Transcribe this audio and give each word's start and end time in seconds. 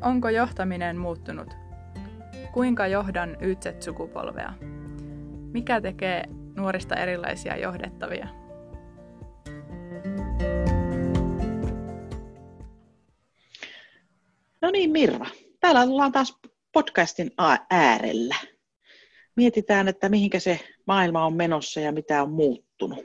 Onko 0.00 0.28
johtaminen 0.28 0.96
muuttunut? 0.96 1.54
Kuinka 2.52 2.86
johdan 2.86 3.36
YZ-sukupolvea? 3.40 4.52
Mikä 5.52 5.80
tekee 5.80 6.24
nuorista 6.56 6.96
erilaisia 6.96 7.56
johdettavia? 7.56 8.28
No 14.60 14.70
niin, 14.70 14.90
Mirva. 14.90 15.26
Täällä 15.60 15.80
ollaan 15.80 16.12
taas 16.12 16.38
podcastin 16.72 17.30
äärellä. 17.70 18.36
Mietitään, 19.36 19.88
että 19.88 20.08
mihinkä 20.08 20.40
se 20.40 20.60
maailma 20.86 21.26
on 21.26 21.34
menossa 21.34 21.80
ja 21.80 21.92
mitä 21.92 22.22
on 22.22 22.30
muuttunut. 22.30 23.04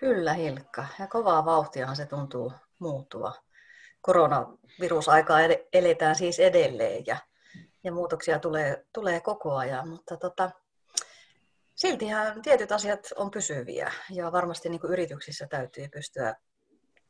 Kyllä, 0.00 0.34
Hilkka. 0.34 0.86
Ja 0.98 1.06
kovaa 1.06 1.44
vauhtiahan 1.44 1.96
se 1.96 2.06
tuntuu 2.06 2.52
muuttuva. 2.78 3.43
Koronavirusaikaa 4.04 5.38
eletään 5.72 6.14
siis 6.14 6.40
edelleen 6.40 7.06
ja, 7.06 7.16
ja 7.84 7.92
muutoksia 7.92 8.38
tulee, 8.38 8.84
tulee 8.92 9.20
koko 9.20 9.56
ajan, 9.56 9.88
mutta 9.88 10.16
tota, 10.16 10.50
siltihän 11.74 12.42
tietyt 12.42 12.72
asiat 12.72 13.08
on 13.16 13.30
pysyviä 13.30 13.92
ja 14.10 14.32
varmasti 14.32 14.68
niin 14.68 14.80
kuin 14.80 14.92
yrityksissä 14.92 15.46
täytyy 15.46 15.88
pystyä 15.88 16.34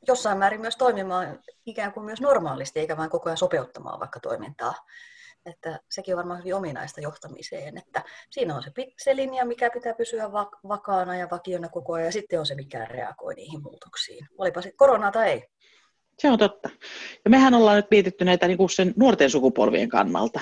jossain 0.08 0.38
määrin 0.38 0.60
myös 0.60 0.76
toimimaan 0.76 1.40
ikään 1.66 1.92
kuin 1.92 2.04
myös 2.04 2.20
normaalisti, 2.20 2.80
eikä 2.80 2.96
vain 2.96 3.10
koko 3.10 3.28
ajan 3.28 3.36
sopeuttamaan 3.36 4.00
vaikka 4.00 4.20
toimintaa. 4.20 4.74
Että 5.46 5.80
sekin 5.90 6.14
on 6.14 6.18
varmaan 6.18 6.38
hyvin 6.38 6.54
ominaista 6.54 7.00
johtamiseen, 7.00 7.78
että 7.78 8.02
siinä 8.30 8.56
on 8.56 8.62
se, 8.62 8.70
se 8.98 9.16
linja, 9.16 9.44
mikä 9.44 9.70
pitää 9.70 9.94
pysyä 9.94 10.32
vakaana 10.68 11.16
ja 11.16 11.28
vakiona 11.30 11.68
koko 11.68 11.92
ajan, 11.92 12.06
ja 12.06 12.12
sitten 12.12 12.40
on 12.40 12.46
se, 12.46 12.54
mikä 12.54 12.84
reagoi 12.84 13.34
niihin 13.34 13.62
muutoksiin. 13.62 14.28
Olipa 14.38 14.62
sitten 14.62 14.76
korona 14.76 15.12
tai 15.12 15.30
ei. 15.30 15.48
Se 16.18 16.30
on 16.30 16.38
totta. 16.38 16.70
Ja 17.24 17.30
mehän 17.30 17.54
ollaan 17.54 17.76
nyt 17.76 17.90
mietitty 17.90 18.24
näitä 18.24 18.46
niin 18.46 18.58
kuin 18.58 18.70
sen 18.70 18.94
nuorten 18.96 19.30
sukupolvien 19.30 19.88
kannalta. 19.88 20.40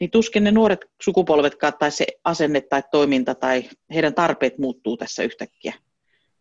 Niin 0.00 0.10
tuskin 0.10 0.44
ne 0.44 0.50
nuoret 0.50 0.80
sukupolvetkaan 1.02 1.72
tai 1.78 1.90
se 1.90 2.06
asenne 2.24 2.60
tai 2.60 2.82
toiminta 2.90 3.34
tai 3.34 3.70
heidän 3.94 4.14
tarpeet 4.14 4.58
muuttuu 4.58 4.96
tässä 4.96 5.22
yhtäkkiä 5.22 5.74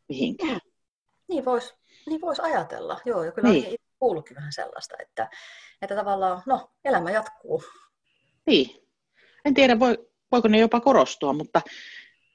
mihinkään. 0.09 0.59
Niin 1.27 1.45
voisi 1.45 1.73
niin 2.07 2.21
vois 2.21 2.39
ajatella, 2.39 2.99
joo. 3.05 3.23
Ja 3.23 3.31
kyllä 3.31 3.49
niin. 3.49 3.75
kuullutkin 3.99 4.35
vähän 4.35 4.53
sellaista, 4.53 4.95
että, 4.99 5.29
että 5.81 5.95
tavallaan, 5.95 6.41
no, 6.45 6.71
elämä 6.85 7.11
jatkuu. 7.11 7.63
Niin. 8.45 8.69
En 9.45 9.53
tiedä, 9.53 9.79
voi, 9.79 10.07
voiko 10.31 10.47
ne 10.47 10.59
jopa 10.59 10.79
korostua, 10.79 11.33
mutta 11.33 11.61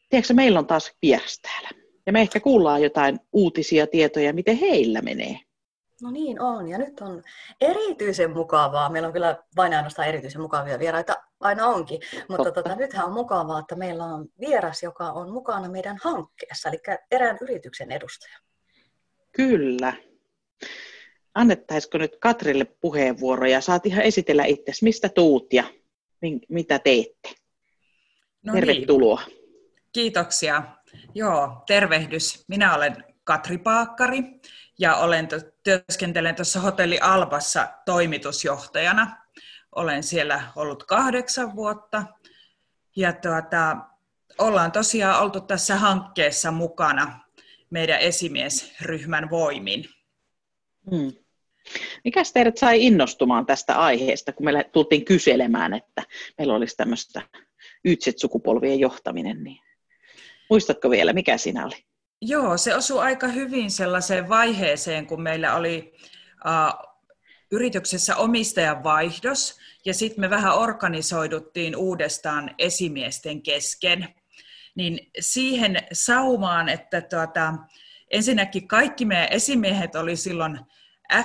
tiedätkö, 0.09 0.35
meillä 0.35 0.59
on 0.59 0.67
taas 0.67 0.93
vieras 1.03 1.39
täällä. 1.39 1.69
Ja 2.07 2.13
me 2.13 2.21
ehkä 2.21 2.41
kuullaan 2.41 2.83
jotain 2.83 3.21
uutisia, 3.33 3.87
tietoja, 3.87 4.33
miten 4.33 4.57
heillä 4.57 5.03
menee. 5.03 5.41
No 6.03 6.11
niin 6.11 6.41
on, 6.41 6.69
ja 6.69 6.79
nyt 6.79 7.01
on 7.01 7.23
erityisen 7.61 8.31
mukavaa. 8.33 8.89
Meillä 8.89 9.07
on 9.07 9.13
kyllä 9.13 9.43
vain 9.57 9.75
ainoastaan 9.75 10.09
erityisen 10.09 10.41
mukavia 10.41 10.79
vieraita, 10.79 11.17
aina 11.41 11.67
onkin. 11.67 12.01
Mutta 12.29 12.53
tota, 12.53 12.75
nythän 12.75 13.07
on 13.07 13.13
mukavaa, 13.13 13.59
että 13.59 13.75
meillä 13.75 14.05
on 14.05 14.29
vieras, 14.41 14.83
joka 14.83 15.05
on 15.05 15.33
mukana 15.33 15.69
meidän 15.69 15.99
hankkeessa, 16.03 16.69
eli 16.69 16.79
erään 17.11 17.39
yrityksen 17.41 17.93
edustaja. 17.93 18.39
Kyllä. 19.33 19.93
Annettaisiko 21.35 21.99
nyt 21.99 22.17
Katrille 22.21 22.65
puheenvuoro 22.65 23.47
ja 23.47 23.61
saat 23.61 23.87
ihan 23.87 24.05
esitellä 24.05 24.45
itse, 24.45 24.73
mistä 24.83 25.09
tuut 25.09 25.53
ja 25.53 25.65
mitä 26.49 26.79
teette? 26.79 27.35
No 28.43 28.53
niin. 28.53 28.67
Tervetuloa. 28.67 29.23
Niin. 29.27 29.39
Kiitoksia. 29.93 30.63
Joo, 31.15 31.63
tervehdys. 31.67 32.45
Minä 32.49 32.75
olen 32.75 33.12
Katri 33.25 33.59
Paakkari 33.59 34.23
ja 34.79 34.97
olen 34.97 35.29
työskentelen 35.63 36.35
tuossa 36.35 36.61
hotelli 36.61 36.99
Albassa 37.01 37.69
toimitusjohtajana. 37.85 39.17
Olen 39.75 40.03
siellä 40.03 40.43
ollut 40.57 40.85
kahdeksan 40.85 41.57
vuotta 41.57 42.05
ja 42.97 43.13
tuota, 43.13 43.77
ollaan 44.39 44.73
tosiaan 44.73 45.23
oltu 45.23 45.41
tässä 45.41 45.77
hankkeessa 45.77 46.51
mukana 46.51 47.21
meidän 47.71 48.01
esimiesryhmän 48.01 49.31
voimin. 49.31 49.85
Hmm. 50.91 51.13
Mikäs 52.05 52.33
teidät 52.33 52.59
sai 52.59 52.87
innostumaan 52.87 53.47
tästä 53.47 53.75
aiheesta, 53.75 54.33
kun 54.33 54.45
meillä 54.45 54.65
tultiin 54.65 55.05
kyselemään, 55.05 55.75
että 55.75 56.03
meillä 56.39 56.55
olisi 56.55 56.77
tämmöistä 56.77 57.23
ytset-sukupolvien 57.85 58.81
johtaminen, 58.81 59.45
niin 59.45 59.59
muistatko 60.51 60.91
vielä, 60.91 61.13
mikä 61.13 61.37
siinä 61.37 61.67
oli? 61.67 61.85
Joo, 62.25 62.57
se 62.59 62.75
osui 62.75 63.01
aika 63.01 63.29
hyvin 63.29 63.71
sellaiseen 63.71 64.29
vaiheeseen, 64.29 65.07
kun 65.07 65.23
meillä 65.23 65.55
oli 65.55 65.93
uh, 66.45 66.93
yrityksessä 67.53 68.17
omistajan 68.17 68.85
vaihdos, 68.85 69.59
ja 69.85 69.95
sitten 69.95 70.21
me 70.21 70.31
vähän 70.31 70.55
organisoiduttiin 70.55 71.77
uudestaan 71.77 72.55
esimiesten 72.59 73.43
kesken. 73.43 74.09
Niin 74.75 75.11
siihen 75.21 75.79
saumaan, 75.93 76.69
että 76.69 77.01
tuota, 77.01 77.55
ensinnäkin 78.11 78.69
kaikki 78.69 79.05
meidän 79.05 79.29
esimiehet 79.31 79.95
oli 79.95 80.17
silloin 80.17 80.61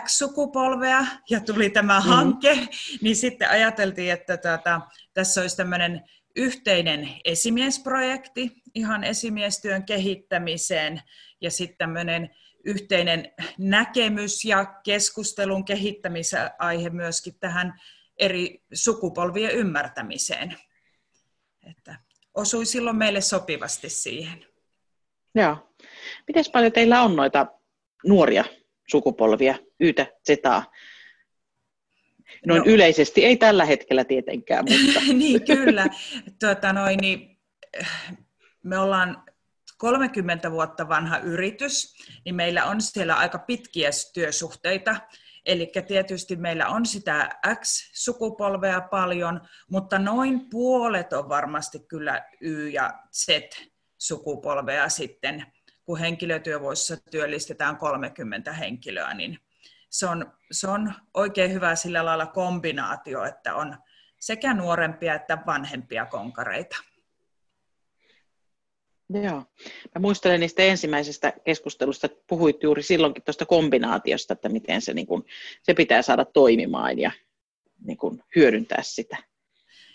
X-sukupolvea 0.03 1.06
ja 1.29 1.40
tuli 1.40 1.69
tämä 1.69 2.00
mm. 2.00 2.06
hanke, 2.06 2.68
niin 3.02 3.16
sitten 3.16 3.50
ajateltiin, 3.50 4.12
että 4.12 4.38
tuota, 4.38 4.81
tässä 5.14 5.41
olisi 5.41 5.58
tämmöinen 5.58 6.03
yhteinen 6.38 7.09
esimiesprojekti 7.25 8.52
ihan 8.75 9.03
esimiestyön 9.03 9.86
kehittämiseen 9.86 11.02
ja 11.42 11.52
sitten 11.52 11.78
tämmöinen 11.78 12.30
yhteinen 12.64 13.34
näkemys 13.58 14.46
ja 14.46 14.66
keskustelun 14.66 15.66
kehittämisaihe 15.66 16.90
myöskin 16.90 17.40
tähän 17.40 17.74
eri 18.20 18.64
sukupolvien 18.74 19.52
ymmärtämiseen. 19.52 20.58
Että 21.70 21.96
osui 22.34 22.66
silloin 22.66 22.96
meille 22.96 23.22
sopivasti 23.22 23.90
siihen. 23.90 24.46
Joo. 25.36 25.74
Miten 26.28 26.46
paljon 26.53 26.72
teillä 26.72 27.02
on 27.02 27.16
noita 27.16 27.47
nuoria 28.06 28.46
sukupolvia, 28.92 29.56
Ytä, 29.80 30.08
Zetaa? 30.28 30.72
Noin 32.46 32.59
no. 32.59 32.66
yleisesti, 32.68 33.25
ei 33.25 33.38
tällä 33.38 33.66
hetkellä 33.66 34.03
tietenkään, 34.03 34.66
mutta... 34.86 35.00
niin, 35.14 35.46
kyllä. 35.46 35.88
Tuota, 36.40 36.74
noin, 36.74 36.98
niin, 36.98 37.40
me 38.64 38.78
ollaan 38.78 39.24
30 39.78 40.52
vuotta 40.52 40.90
vanha 40.90 41.18
yritys, 41.18 41.96
niin 42.26 42.36
meillä 42.36 42.66
on 42.66 42.81
siellä 42.81 43.16
aika 43.16 43.40
pitkiä 43.40 43.90
työsuhteita. 44.14 44.96
Eli 45.46 45.72
tietysti 45.88 46.36
meillä 46.36 46.68
on 46.68 46.86
sitä 46.86 47.30
X-sukupolvea 47.56 48.81
paljon, 48.81 49.42
mutta 49.72 50.00
noin 50.00 50.50
puolet 50.50 51.14
on 51.14 51.30
varmasti 51.30 51.80
kyllä 51.80 52.26
Y- 52.42 52.70
ja 52.70 52.94
Z-sukupolvea 53.14 54.90
sitten, 54.90 55.46
kun 55.86 56.00
henkilötyövuosissa 56.00 56.97
työllistetään 57.12 57.78
30 57.78 58.53
henkilöä, 58.53 59.14
niin 59.14 59.40
se 59.90 60.06
on, 60.06 60.34
se 60.52 60.68
on 60.68 60.94
oikein 61.14 61.53
hyvä 61.53 61.75
sillä 61.75 62.06
lailla 62.06 62.25
kombinaatio, 62.25 63.24
että 63.24 63.56
on 63.56 63.78
sekä 64.20 64.53
nuorempia 64.53 65.14
että 65.14 65.38
vanhempia 65.46 66.06
konkareita. 66.06 66.78
Joo. 69.09 69.44
Mä 69.96 70.00
muistelen 70.00 70.40
niistä 70.40 70.64
ensimmäisestä 70.64 71.34
keskustelusta, 71.46 72.06
että 72.06 72.24
puhuit 72.28 72.64
juuri 72.64 72.84
silloinkin 72.84 73.24
tuosta 73.24 73.46
kombinaatiosta, 73.46 74.34
että 74.34 74.50
miten 74.50 74.81
se, 74.81 74.94
niin 74.94 75.08
kun, 75.08 75.26
se 75.64 75.74
pitää 75.74 76.02
saada 76.02 76.26
toimimaan 76.26 77.00
ja 77.00 77.12
niin 77.86 77.97
kun, 77.97 78.24
hyödyntää 78.36 78.84
sitä. 78.84 79.18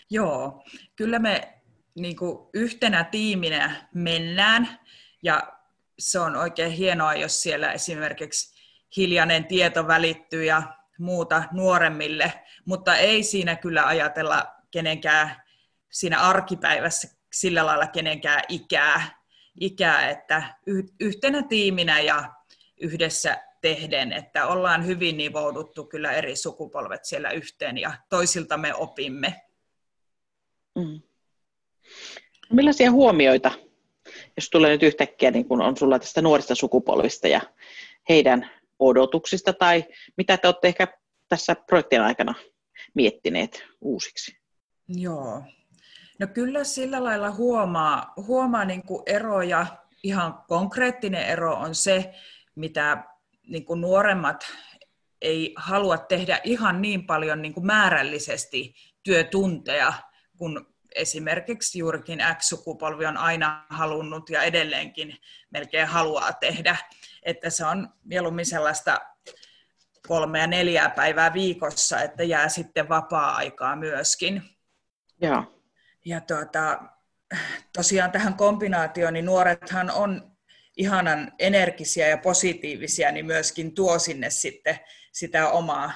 Joo, 0.09 0.63
kyllä 0.95 1.19
me 1.19 1.61
niin 1.95 2.15
kuin 2.15 2.49
yhtenä 2.53 3.03
tiiminä 3.03 3.89
mennään 3.93 4.79
ja 5.23 5.53
se 5.99 6.19
on 6.19 6.35
oikein 6.35 6.71
hienoa, 6.71 7.13
jos 7.13 7.41
siellä 7.41 7.71
esimerkiksi 7.71 8.52
hiljainen 8.97 9.45
tieto 9.45 9.87
välittyy 9.87 10.43
ja 10.43 10.63
muuta 10.99 11.43
nuoremmille, 11.51 12.33
mutta 12.65 12.97
ei 12.97 13.23
siinä 13.23 13.55
kyllä 13.55 13.87
ajatella 13.87 14.45
kenenkään 14.71 15.43
siinä 15.91 16.19
arkipäivässä 16.21 17.07
sillä 17.33 17.65
lailla 17.65 17.87
kenenkään 17.87 18.41
ikää, 18.49 19.19
ikää 19.59 20.09
että 20.09 20.43
yhtenä 20.99 21.43
tiiminä 21.43 21.99
ja 21.99 22.33
yhdessä 22.81 23.43
tehden, 23.61 24.11
että 24.11 24.47
ollaan 24.47 24.85
hyvin 24.85 25.17
nivouduttu 25.17 25.85
kyllä 25.85 26.11
eri 26.11 26.35
sukupolvet 26.35 27.05
siellä 27.05 27.31
yhteen 27.31 27.77
ja 27.77 27.93
toisilta 28.09 28.57
me 28.57 28.73
opimme. 28.73 29.41
Mm. 30.75 31.01
Millaisia 32.51 32.91
huomioita, 32.91 33.51
jos 34.37 34.49
tulee 34.49 34.71
nyt 34.71 34.83
yhtäkkiä, 34.83 35.31
niin 35.31 35.45
kun 35.45 35.61
on 35.61 35.77
sulla 35.77 35.99
tästä 35.99 36.21
nuorista 36.21 36.55
sukupolvista 36.55 37.27
ja 37.27 37.41
heidän 38.09 38.49
odotuksista, 38.87 39.53
tai 39.53 39.85
mitä 40.17 40.37
te 40.37 40.47
olette 40.47 40.67
ehkä 40.67 40.87
tässä 41.29 41.55
projektin 41.55 42.01
aikana 42.01 42.33
miettineet 42.93 43.63
uusiksi? 43.81 44.37
Joo, 44.87 45.43
No 46.19 46.27
kyllä 46.27 46.63
sillä 46.63 47.03
lailla 47.03 47.31
huomaa, 47.31 48.13
huomaa 48.17 48.65
niin 48.65 48.83
kuin 48.85 49.03
eroja. 49.05 49.65
Ihan 50.03 50.43
konkreettinen 50.47 51.25
ero 51.25 51.55
on 51.55 51.75
se, 51.75 52.13
mitä 52.55 53.03
niin 53.47 53.65
kuin 53.65 53.81
nuoremmat 53.81 54.45
ei 55.21 55.53
halua 55.57 55.97
tehdä 55.97 56.39
ihan 56.43 56.81
niin 56.81 57.05
paljon 57.07 57.41
niin 57.41 57.53
kuin 57.53 57.65
määrällisesti 57.65 58.73
työtunteja, 59.03 59.93
kun 60.37 60.72
esimerkiksi 60.95 61.79
juurikin 61.79 62.19
X-sukupolvi 62.37 63.05
on 63.05 63.17
aina 63.17 63.65
halunnut 63.69 64.29
ja 64.29 64.43
edelleenkin 64.43 65.17
melkein 65.49 65.87
haluaa 65.87 66.33
tehdä. 66.33 66.77
Että 67.23 67.49
se 67.49 67.65
on 67.65 67.89
mieluummin 68.03 68.45
sellaista 68.45 69.01
kolme 70.07 70.39
ja 70.39 70.47
neljää 70.47 70.89
päivää 70.89 71.33
viikossa, 71.33 72.01
että 72.01 72.23
jää 72.23 72.49
sitten 72.49 72.89
vapaa-aikaa 72.89 73.75
myöskin. 73.75 74.43
Ja, 75.21 75.43
Ja 76.05 76.21
tuota, 76.21 76.79
tosiaan 77.73 78.11
tähän 78.11 78.33
kombinaatioon, 78.33 79.13
niin 79.13 79.25
nuorethan 79.25 79.91
on 79.91 80.31
ihanan 80.77 81.31
energisiä 81.39 82.07
ja 82.07 82.17
positiivisia, 82.17 83.11
niin 83.11 83.25
myöskin 83.25 83.75
tuo 83.75 83.99
sinne 83.99 84.29
sitten 84.29 84.79
sitä 85.11 85.49
omaa, 85.49 85.93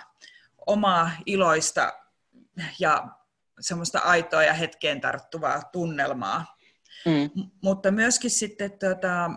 omaa 0.67 1.11
iloista 1.25 1.93
ja 2.79 3.07
semmoista 3.59 3.99
aitoa 3.99 4.43
ja 4.43 4.53
hetkeen 4.53 5.01
tarttuvaa 5.01 5.63
tunnelmaa. 5.63 6.57
mm, 7.05 7.29
Mutta 7.63 7.91
myöskin 7.91 8.31
sitten 8.31 8.71
tota, 8.71 9.31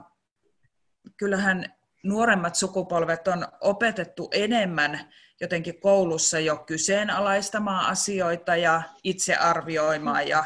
kyllähän 1.17 1.75
nuoremmat 2.03 2.55
sukupolvet 2.55 3.29
on 3.29 3.49
opetettu 3.61 4.29
enemmän 4.33 5.13
jotenkin 5.41 5.81
koulussa 5.81 6.41
jo 6.41 6.57
kyseenalaistamaan 6.57 7.87
asioita 7.87 8.57
ja 8.57 8.83
itse 9.05 9.35
arvioimaan 9.35 10.29
ja 10.29 10.45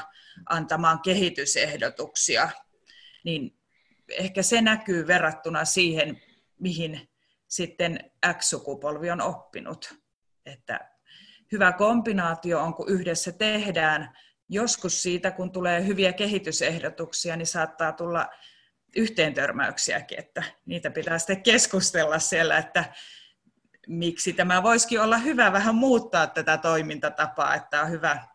antamaan 0.49 1.01
kehitysehdotuksia, 1.01 2.51
niin 3.25 3.59
ehkä 4.09 4.43
se 4.43 4.61
näkyy 4.61 5.07
verrattuna 5.07 5.65
siihen, 5.65 6.23
mihin 6.61 7.09
sitten 7.49 8.11
X-sukupolvi 8.33 9.11
on 9.11 9.21
oppinut. 9.21 9.95
Että 10.47 10.94
hyvä 11.53 11.73
kombinaatio 11.73 12.61
on, 12.61 12.75
kun 12.75 12.89
yhdessä 12.89 13.33
tehdään. 13.33 14.17
Joskus 14.49 15.03
siitä, 15.03 15.31
kun 15.31 15.53
tulee 15.53 15.87
hyviä 15.87 16.13
kehitysehdotuksia, 16.13 17.37
niin 17.37 17.47
saattaa 17.47 17.93
tulla 17.93 18.29
yhteentörmäyksiäkin, 18.97 20.19
että 20.19 20.43
niitä 20.67 20.91
pitää 20.91 21.19
sitten 21.19 21.43
keskustella 21.43 22.19
siellä, 22.19 22.59
että 22.59 22.85
miksi 23.87 24.33
tämä 24.33 24.63
voisikin 24.63 25.01
olla 25.01 25.19
hyvä 25.19 25.53
vähän 25.53 25.75
muuttaa 25.75 26.27
tätä 26.27 26.57
toimintatapaa, 26.59 27.55
että 27.55 27.83
on 27.83 27.91
hyvä, 27.91 28.27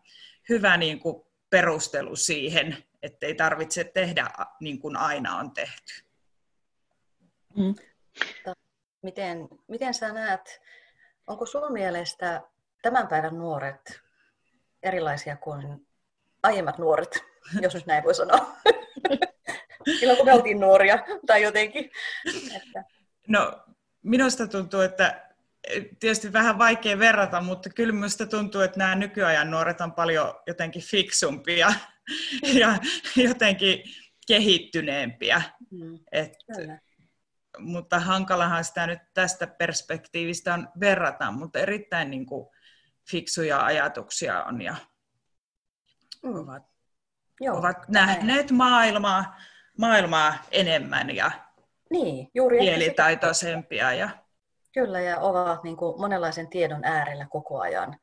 hyvä 0.50 0.78
niin 0.78 1.00
kuin 1.00 1.26
perustelu 1.50 2.16
siihen, 2.16 2.84
ettei 3.04 3.36
tarvitse 3.36 3.84
tehdä 3.84 4.30
niin 4.60 4.80
kuin 4.80 4.98
aina 4.98 5.36
on 5.36 5.52
tehty. 5.54 5.94
mm. 7.56 7.76
Miten, 9.02 9.48
miten 9.68 9.94
sä 9.94 10.14
näet, 10.14 10.62
onko 11.28 11.46
sun 11.46 11.74
mielestä 11.74 12.42
tämän 12.82 13.08
päivän 13.08 13.38
nuoret 13.38 14.02
erilaisia 14.84 15.38
kuin 15.38 15.88
aiemmat 16.44 16.78
nuoret, 16.78 17.24
jos 17.62 17.74
nyt 17.74 17.86
näin 17.86 18.04
voi 18.04 18.16
sanoa? 18.16 18.56
Silloin 20.00 20.18
kun 20.18 20.26
me 20.26 20.34
oltiin 20.34 20.60
nuoria 20.60 21.00
tai 21.28 21.42
jotenkin. 21.42 21.92
Että, 22.56 22.84
No 23.28 23.64
minusta 24.04 24.48
tuntuu, 24.48 24.82
että 24.82 25.30
tietysti 26.00 26.34
vähän 26.34 26.58
vaikea 26.58 27.00
verrata, 27.00 27.42
mutta 27.42 27.70
kyllä 27.70 27.94
minusta 27.94 28.26
tuntuu, 28.26 28.62
että 28.62 28.78
nämä 28.78 28.96
nykyajan 28.96 29.52
nuoret 29.52 29.82
on 29.82 29.94
paljon 29.94 30.34
jotenkin 30.48 30.82
fiksumpia 30.82 31.74
ja 32.62 32.78
jotenkin 33.16 33.84
kehittyneempiä. 34.28 35.42
mm, 35.72 36.00
Et, 36.12 36.34
kyllä. 36.56 36.80
mutta 37.58 38.00
hankalahan 38.00 38.64
sitä 38.64 38.88
nyt 38.88 39.00
tästä 39.14 39.48
perspektiivistä 39.48 40.54
on 40.54 40.70
verrata, 40.80 41.32
mutta 41.32 41.60
erittäin 41.60 42.10
niin 42.10 42.26
kuin 42.26 42.48
fiksuja 43.12 43.66
ajatuksia 43.66 44.44
on 44.44 44.62
ja 44.62 44.76
Mm, 46.24 46.36
ovat, 46.36 46.64
joo, 47.42 47.58
ovat 47.58 47.78
nähneet 47.88 48.52
maailmaa, 48.52 49.36
maailmaa 49.78 50.34
enemmän 50.52 51.16
ja 51.16 51.32
Niin, 51.90 52.32
juuri 52.34 52.60
kielitaitoisempia. 52.60 53.94
Ja, 53.94 54.10
Kyllä, 54.74 55.00
ja 55.00 55.20
ovat 55.20 55.64
niin 55.64 55.78
kuin 55.78 56.02
monenlaisen 56.02 56.50
tiedon 56.50 56.84
äärellä 56.84 57.28
koko 57.30 57.60
ajan. 57.60 58.00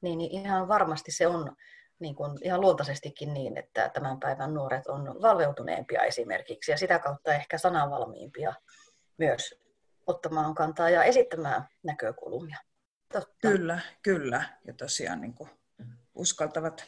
Niin, 0.00 0.18
niin 0.18 0.30
ihan 0.30 0.68
varmasti 0.68 1.12
se 1.12 1.26
on 1.26 1.56
niin 1.98 2.14
kuin 2.14 2.38
ihan 2.42 2.60
luontaisestikin 2.60 3.34
niin, 3.34 3.56
että 3.58 3.88
tämän 3.88 4.20
päivän 4.20 4.54
nuoret 4.54 4.86
on 4.86 5.22
valveutuneempia 5.22 6.02
esimerkiksi, 6.02 6.70
ja 6.70 6.78
sitä 6.78 6.98
kautta 6.98 7.34
ehkä 7.34 7.58
sananvalmiimpia 7.58 8.54
myös 9.18 9.54
ottamaan 10.06 10.54
kantaa 10.54 10.90
ja 10.90 11.04
esittämään 11.04 11.68
näkökulmia. 11.82 12.58
Totta. 13.12 13.36
kyllä, 13.40 13.80
kyllä. 14.02 14.44
Ja 14.64 14.74
tosiaan 14.74 15.20
niin 15.20 15.34
kuin 15.34 15.50
uskaltavat, 16.14 16.84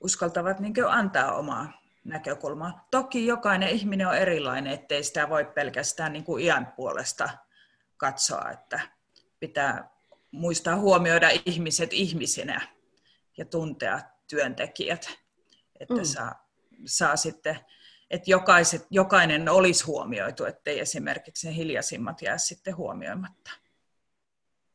uskaltavat 0.00 0.60
niin 0.60 0.74
kuin 0.74 0.86
antaa 0.88 1.32
omaa 1.32 1.80
näkökulmaa. 2.04 2.86
Toki 2.90 3.26
jokainen 3.26 3.68
ihminen 3.68 4.08
on 4.08 4.16
erilainen, 4.16 4.72
ettei 4.72 5.02
sitä 5.04 5.28
voi 5.28 5.44
pelkästään 5.44 6.12
niin 6.12 6.24
kuin 6.24 6.44
iän 6.44 6.72
puolesta 6.76 7.28
katsoa, 7.96 8.50
että 8.50 8.80
pitää 9.40 9.90
muistaa 10.30 10.76
huomioida 10.76 11.28
ihmiset 11.46 11.92
ihmisinä 11.92 12.60
ja 13.36 13.44
tuntea 13.44 14.00
työntekijät, 14.30 15.18
että 15.80 15.94
Mm. 15.94 16.04
saa, 16.04 16.48
saa 16.86 17.16
sitten, 17.16 17.58
että 18.10 18.30
jokaiset, 18.30 18.86
jokainen 18.90 19.48
olisi 19.48 19.84
huomioitu, 19.84 20.44
ettei 20.44 20.80
esimerkiksi 20.80 21.48
ne 21.48 21.56
hiljaisimmat 21.56 22.22
jää 22.22 22.38
sitten 22.38 22.76
huomioimatta. 22.76 23.50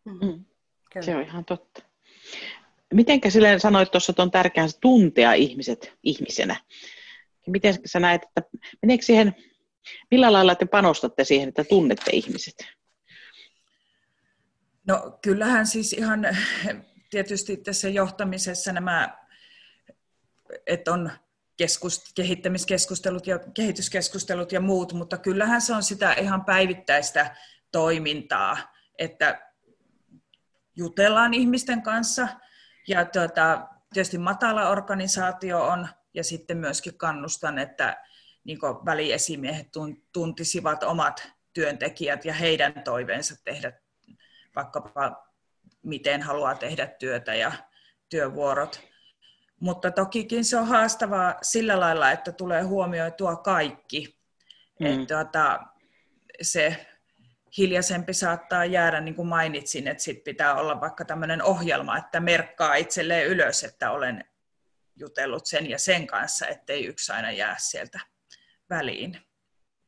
Mm. 0.06 0.46
Kyllä. 0.94 1.06
Se 1.06 1.16
on 1.16 1.22
ihan 1.22 1.46
totta. 1.46 1.84
Mitenkä 2.94 3.30
silleen 3.30 3.60
sanoit 3.60 3.92
tuossa, 3.92 4.12
että 4.12 4.24
on 4.24 4.32
tärkeää 4.32 4.68
tuntea 4.82 5.34
ihmiset 5.34 5.94
ihmisenä? 6.04 6.56
Miten 7.48 7.76
sä 7.86 8.00
näet, 8.00 8.24
että 8.24 8.42
meneekö 8.82 9.06
siihen, 9.06 9.36
millä 10.12 10.34
lailla 10.34 10.56
te 10.56 10.66
panostatte 10.66 11.24
siihen, 11.24 11.50
että 11.50 11.64
tunnette 11.64 12.12
ihmiset? 12.14 12.56
No 14.88 15.20
kyllähän 15.22 15.68
siis 15.68 15.94
ihan 15.94 16.28
tietysti 17.10 17.58
tässä 17.58 17.90
johtamisessa 17.90 18.72
nämä, 18.72 19.18
että 20.68 20.94
on 20.94 21.12
keskust, 21.58 22.02
kehittämiskeskustelut 22.16 23.28
ja 23.28 23.40
kehityskeskustelut 23.54 24.52
ja 24.52 24.60
muut, 24.60 24.94
mutta 24.94 25.18
kyllähän 25.18 25.62
se 25.62 25.74
on 25.74 25.84
sitä 25.84 26.14
ihan 26.14 26.46
päivittäistä 26.46 27.36
toimintaa, 27.72 28.58
että 28.98 29.51
jutellaan 30.76 31.34
ihmisten 31.34 31.82
kanssa 31.82 32.28
ja 32.88 33.06
tuota, 33.06 33.68
tietysti 33.94 34.18
matala 34.18 34.70
organisaatio 34.70 35.66
on 35.68 35.88
ja 36.14 36.24
sitten 36.24 36.58
myöskin 36.58 36.98
kannustan, 36.98 37.60
että 37.60 38.04
niin 38.44 38.60
väliesimiehet 38.86 39.68
tun- 39.68 40.02
tuntisivat 40.14 40.84
omat 40.84 41.32
työntekijät 41.54 42.26
ja 42.26 42.34
heidän 42.34 42.74
toiveensa 42.84 43.36
tehdä 43.44 43.74
vaikkapa 44.56 45.32
miten 45.84 46.22
haluaa 46.22 46.56
tehdä 46.56 46.88
työtä 46.88 47.36
ja 47.36 47.52
työvuorot. 48.10 48.82
Mutta 49.60 49.92
tokikin 49.92 50.46
se 50.46 50.58
on 50.58 50.68
haastavaa 50.68 51.36
sillä 51.42 51.80
lailla, 51.80 52.12
että 52.12 52.32
tulee 52.32 52.62
huomioitua 52.62 53.36
kaikki. 53.36 54.18
Mm. 54.80 54.88
Mm. 54.88 55.02
Että 55.02 55.16
tuota, 55.16 55.60
se 56.42 56.88
hiljaisempi 57.58 58.14
saattaa 58.14 58.66
jäädä, 58.66 59.02
niin 59.02 59.16
kuin 59.16 59.28
mainitsin, 59.28 59.88
että 59.88 60.04
sit 60.04 60.24
pitää 60.24 60.56
olla 60.56 60.82
vaikka 60.82 61.06
tämmöinen 61.06 61.44
ohjelma, 61.44 61.98
että 61.98 62.20
merkkaa 62.20 62.76
itselleen 62.76 63.28
ylös, 63.28 63.64
että 63.64 63.92
olen 63.92 64.26
jutellut 64.96 65.46
sen 65.46 65.70
ja 65.70 65.80
sen 65.80 66.08
kanssa, 66.08 66.48
ettei 66.48 66.86
yksi 66.86 67.12
aina 67.12 67.32
jää 67.32 67.56
sieltä 67.60 68.00
väliin. 68.70 69.18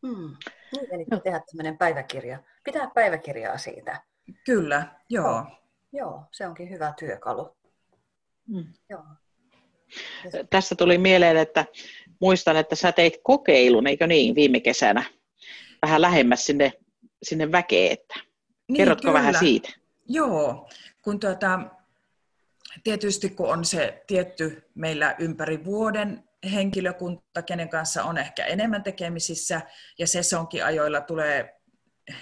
Hmm. 0.08 0.36
Niin, 0.72 0.94
eli 0.94 1.06
tehdä 1.24 1.42
tämmöinen 1.52 1.78
päiväkirja. 1.78 2.40
Pitää 2.64 2.92
päiväkirjaa 2.96 3.58
siitä. 3.58 4.02
Kyllä, 4.46 4.88
joo. 5.10 5.46
Joo, 5.92 6.24
se 6.32 6.48
onkin 6.48 6.70
hyvä 6.70 6.94
työkalu. 7.00 7.58
Mm. 8.48 8.74
Joo. 8.90 9.04
Tässä 10.50 10.76
tuli 10.76 10.98
mieleen, 10.98 11.38
että 11.38 11.66
muistan, 12.20 12.58
että 12.58 12.76
sä 12.76 12.92
teit 12.92 13.14
kokeilun, 13.24 13.88
eikö 13.88 14.08
niin, 14.08 14.36
viime 14.36 14.60
kesänä, 14.60 15.04
vähän 15.82 16.02
lähemmäs 16.02 16.46
sinne, 16.46 16.74
sinne 17.24 17.52
väkeen, 17.52 17.92
että 17.92 18.16
kerrotko 18.78 19.08
Niin, 19.08 19.14
vähän 19.14 19.28
kyllä. 19.28 19.40
siitä? 19.40 19.70
Joo, 20.08 20.70
kun 21.02 21.20
tuota, 21.20 21.60
tietysti 22.84 23.30
kun 23.30 23.50
on 23.50 23.66
se 23.66 24.04
tietty 24.08 24.70
meillä 24.76 25.16
ympäri 25.20 25.66
vuoden 25.66 26.24
henkilökunta, 26.54 27.42
kenen 27.42 27.70
kanssa 27.70 28.04
on 28.04 28.18
ehkä 28.18 28.46
enemmän 28.46 28.84
tekemisissä, 28.84 29.62
ja 30.00 30.08
sesonkiajoilla 30.08 31.02
tulee 31.02 31.60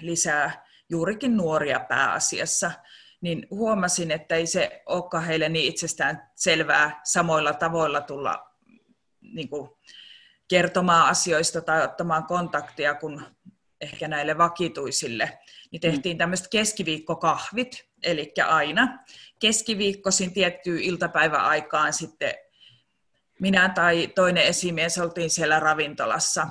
lisää 0.01 0.65
juurikin 0.89 1.37
nuoria 1.37 1.79
pääasiassa, 1.79 2.71
niin 3.21 3.47
huomasin, 3.51 4.11
että 4.11 4.35
ei 4.35 4.47
se 4.47 4.83
olekaan 4.85 5.23
heille 5.23 5.49
niin 5.49 5.69
itsestään 5.69 6.29
selvää 6.35 7.01
samoilla 7.03 7.53
tavoilla 7.53 8.01
tulla 8.01 8.51
niin 9.21 9.49
kuin, 9.49 9.69
kertomaan 10.47 11.09
asioista 11.09 11.61
tai 11.61 11.83
ottamaan 11.83 12.23
kontaktia, 12.25 12.95
kun 12.95 13.25
ehkä 13.81 14.07
näille 14.07 14.37
vakituisille, 14.37 15.39
niin 15.71 15.79
tehtiin 15.79 16.17
tämmöiset 16.17 16.47
keskiviikkokahvit, 16.47 17.85
eli 18.03 18.33
aina 18.45 18.99
keskiviikkoisin 19.39 20.33
tiettyyn 20.33 20.81
iltapäiväaikaan 20.81 21.93
sitten 21.93 22.33
minä 23.39 23.69
tai 23.69 24.07
toinen 24.07 24.43
esimies 24.43 24.97
oltiin 24.97 25.29
siellä 25.29 25.59
ravintolassa 25.59 26.47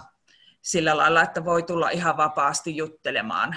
sillä 0.63 0.97
lailla, 0.97 1.23
että 1.23 1.45
voi 1.45 1.63
tulla 1.63 1.91
ihan 1.91 2.17
vapaasti 2.17 2.77
juttelemaan. 2.77 3.57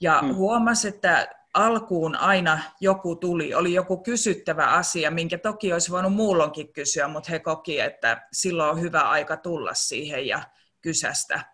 Ja 0.00 0.22
mm. 0.22 0.34
huomasi, 0.34 0.88
että 0.88 1.28
alkuun 1.54 2.16
aina 2.16 2.58
joku 2.80 3.16
tuli, 3.16 3.54
oli 3.54 3.74
joku 3.74 4.02
kysyttävä 4.02 4.66
asia, 4.66 5.10
minkä 5.10 5.38
toki 5.38 5.72
olisi 5.72 5.90
voinut 5.90 6.12
muullonkin 6.12 6.72
kysyä, 6.72 7.08
mutta 7.08 7.30
he 7.30 7.38
koki, 7.38 7.80
että 7.80 8.28
silloin 8.32 8.70
on 8.70 8.80
hyvä 8.80 9.00
aika 9.00 9.36
tulla 9.36 9.74
siihen 9.74 10.26
ja 10.26 10.42
kysästä. 10.80 11.44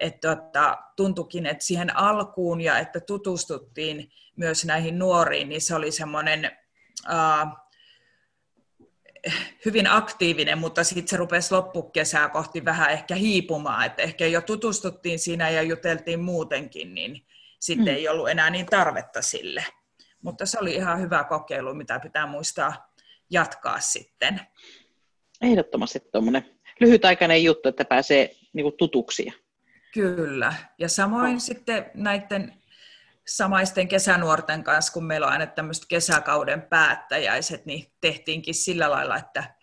Että 0.00 0.36
tota, 0.36 0.78
tuntukin, 0.96 1.46
että 1.46 1.64
siihen 1.64 1.96
alkuun 1.96 2.60
ja 2.60 2.78
että 2.78 3.00
tutustuttiin 3.00 4.10
myös 4.36 4.64
näihin 4.64 4.98
nuoriin, 4.98 5.48
niin 5.48 5.60
se 5.60 5.74
oli 5.74 5.92
semmoinen 5.92 6.50
hyvin 9.64 9.86
aktiivinen, 9.90 10.58
mutta 10.58 10.84
sitten 10.84 11.08
se 11.08 11.16
rupesi 11.16 11.54
loppukesää 11.54 12.28
kohti 12.28 12.64
vähän 12.64 12.90
ehkä 12.90 13.14
hiipumaan, 13.14 13.86
että 13.86 14.02
ehkä 14.02 14.26
jo 14.26 14.40
tutustuttiin 14.40 15.18
siinä 15.18 15.50
ja 15.50 15.62
juteltiin 15.62 16.20
muutenkin, 16.20 16.94
niin 16.94 17.26
sitten 17.60 17.94
mm. 17.94 17.96
ei 17.96 18.08
ollut 18.08 18.28
enää 18.28 18.50
niin 18.50 18.66
tarvetta 18.66 19.22
sille. 19.22 19.64
Mutta 20.22 20.46
se 20.46 20.58
oli 20.60 20.74
ihan 20.74 21.00
hyvä 21.00 21.24
kokeilu, 21.24 21.74
mitä 21.74 22.00
pitää 22.00 22.26
muistaa 22.26 22.92
jatkaa 23.30 23.80
sitten. 23.80 24.40
Ehdottomasti 25.42 26.00
tuommoinen 26.12 26.58
lyhytaikainen 26.80 27.44
juttu, 27.44 27.68
että 27.68 27.84
pääsee 27.84 28.36
niinku 28.52 28.72
tutuksi. 28.72 29.32
Kyllä. 29.94 30.54
Ja 30.78 30.88
samoin 30.88 31.34
oh. 31.34 31.40
sitten 31.40 31.90
näiden 31.94 32.54
samaisten 33.26 33.88
kesänuorten 33.88 34.64
kanssa, 34.64 34.92
kun 34.92 35.04
meillä 35.04 35.26
on 35.26 35.32
aina 35.32 35.46
tämmöiset 35.46 35.84
kesäkauden 35.88 36.62
päättäjäiset, 36.62 37.66
niin 37.66 37.92
tehtiinkin 38.00 38.54
sillä 38.54 38.90
lailla, 38.90 39.16
että 39.16 39.54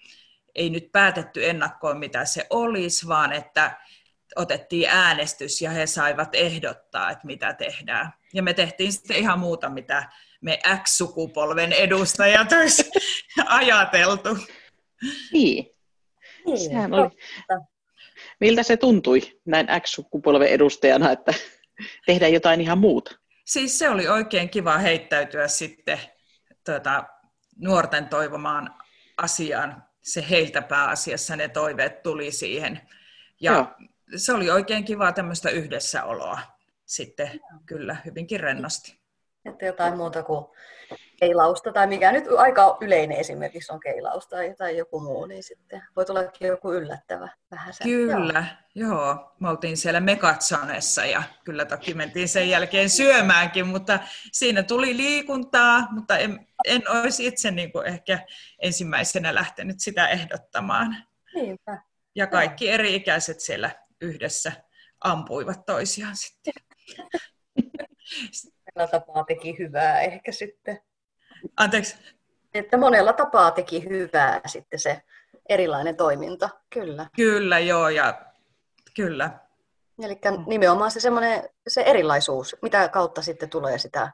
ei 0.55 0.69
nyt 0.69 0.91
päätetty 0.91 1.49
ennakkoon, 1.49 1.99
mitä 1.99 2.25
se 2.25 2.47
olisi, 2.49 3.07
vaan 3.07 3.33
että 3.33 3.77
otettiin 4.35 4.89
äänestys 4.89 5.61
ja 5.61 5.71
he 5.71 5.87
saivat 5.87 6.29
ehdottaa, 6.35 7.11
että 7.11 7.27
mitä 7.27 7.53
tehdään. 7.53 8.13
Ja 8.33 8.43
me 8.43 8.53
tehtiin 8.53 8.93
sitten 8.93 9.17
ihan 9.17 9.39
muuta, 9.39 9.69
mitä 9.69 10.09
me 10.41 10.59
X-sukupolven 10.83 11.73
edustajat 11.73 12.51
olisi 12.51 12.91
ajateltu. 13.45 14.37
Niin. 15.33 15.65
niin. 16.45 16.59
Sehän 16.59 16.93
oli. 16.93 17.09
Miltä 18.39 18.63
se 18.63 18.77
tuntui 18.77 19.21
näin 19.45 19.67
X-sukupolven 19.81 20.47
edustajana, 20.47 21.11
että 21.11 21.33
tehdään 22.05 22.33
jotain 22.33 22.61
ihan 22.61 22.77
muuta? 22.77 23.11
Siis 23.45 23.79
se 23.79 23.89
oli 23.89 24.07
oikein 24.07 24.49
kiva 24.49 24.77
heittäytyä 24.77 25.47
sitten 25.47 25.99
tuota, 26.65 27.03
nuorten 27.57 28.07
toivomaan 28.07 28.75
asiaan. 29.17 29.83
Se 30.01 30.25
heiltä 30.29 30.61
pääasiassa 30.61 31.35
ne 31.35 31.47
toiveet 31.47 32.03
tuli 32.03 32.31
siihen. 32.31 32.81
Ja 33.41 33.51
Joo 33.51 33.67
se 34.15 34.33
oli 34.33 34.49
oikein 34.49 34.85
kiva 34.85 35.11
tämmöistä 35.11 35.49
yhdessäoloa 35.49 36.39
sitten 36.85 37.41
kyllä 37.65 37.97
hyvinkin 38.05 38.39
rennosti. 38.39 38.99
Että 39.45 39.65
jotain 39.65 39.97
muuta 39.97 40.23
kuin 40.23 40.45
keilausta 41.15 41.73
tai 41.73 41.87
mikä 41.87 42.11
nyt 42.11 42.23
aika 42.37 42.77
yleinen 42.81 43.17
esimerkiksi 43.17 43.73
on 43.73 43.79
keilaus 43.79 44.27
tai, 44.27 44.55
tai 44.57 44.77
joku 44.77 44.99
muu, 44.99 45.25
niin 45.25 45.43
sitten 45.43 45.83
voi 45.95 46.05
tulla 46.05 46.19
joku 46.39 46.73
yllättävä 46.73 47.29
vähän. 47.51 47.73
Kyllä, 47.83 48.45
joo. 48.75 48.89
joo. 48.89 49.35
Me 49.39 49.49
oltiin 49.49 49.77
siellä 49.77 49.99
Mekatsonessa 49.99 51.05
ja 51.05 51.23
kyllä 51.43 51.65
toki 51.65 51.93
mentiin 51.93 52.29
sen 52.29 52.49
jälkeen 52.49 52.89
syömäänkin, 52.89 53.67
mutta 53.67 53.99
siinä 54.31 54.63
tuli 54.63 54.97
liikuntaa, 54.97 55.87
mutta 55.91 56.17
en, 56.17 56.47
en 56.65 56.81
olisi 56.89 57.27
itse 57.27 57.51
niin 57.51 57.71
kuin 57.71 57.87
ehkä 57.87 58.19
ensimmäisenä 58.61 59.35
lähtenyt 59.35 59.79
sitä 59.79 60.07
ehdottamaan. 60.07 60.95
Niinpä. 61.35 61.81
Ja 62.15 62.27
kaikki 62.27 62.69
eri 62.69 62.95
ikäiset 62.95 63.39
siellä 63.39 63.71
yhdessä 64.01 64.51
ampuivat 65.01 65.65
toisiaan 65.65 66.15
sitten. 66.15 66.53
Monella 68.75 68.91
tapaa 68.91 69.23
teki 69.23 69.55
hyvää 69.59 70.01
ehkä 70.01 70.31
sitten. 70.31 70.81
Anteeksi? 71.57 71.97
Että 72.53 72.77
monella 72.77 73.13
tapaa 73.13 73.51
teki 73.51 73.89
hyvää 73.89 74.41
sitten 74.45 74.79
se 74.79 75.01
erilainen 75.49 75.95
toiminta, 75.95 76.49
kyllä. 76.69 77.05
Kyllä, 77.15 77.59
joo, 77.59 77.89
ja 77.89 78.21
kyllä. 78.95 79.29
Eli 80.03 80.19
nimenomaan 80.47 80.91
se, 80.91 80.99
semmoinen, 80.99 81.49
se 81.67 81.81
erilaisuus, 81.81 82.55
mitä 82.61 82.89
kautta 82.89 83.21
sitten 83.21 83.49
tulee 83.49 83.77
sitä, 83.77 84.11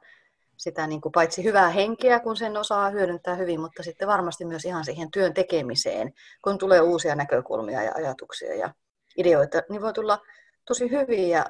sitä 0.57 0.87
niin 0.87 1.01
kuin 1.01 1.11
paitsi 1.11 1.43
hyvää 1.43 1.69
henkeä, 1.69 2.19
kun 2.19 2.37
sen 2.37 2.57
osaa 2.57 2.89
hyödyntää 2.89 3.35
hyvin, 3.35 3.59
mutta 3.59 3.83
sitten 3.83 4.07
varmasti 4.07 4.45
myös 4.45 4.65
ihan 4.65 4.85
siihen 4.85 5.11
työn 5.11 5.33
tekemiseen, 5.33 6.13
kun 6.41 6.57
tulee 6.57 6.81
uusia 6.81 7.15
näkökulmia 7.15 7.83
ja 7.83 7.91
ajatuksia 7.95 8.55
ja 8.55 8.73
ideoita, 9.17 9.61
niin 9.69 9.81
voi 9.81 9.93
tulla 9.93 10.19
tosi 10.65 10.91
hyviä 10.91 11.45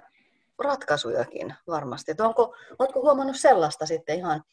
ratkaisujakin 0.64 1.56
varmasti. 1.68 2.12
Että 2.12 2.26
onko, 2.26 2.56
oletko 2.80 3.02
huomannut 3.02 3.36
sellaista 3.36 3.86
sitten 3.86 4.18
ihan, 4.18 4.44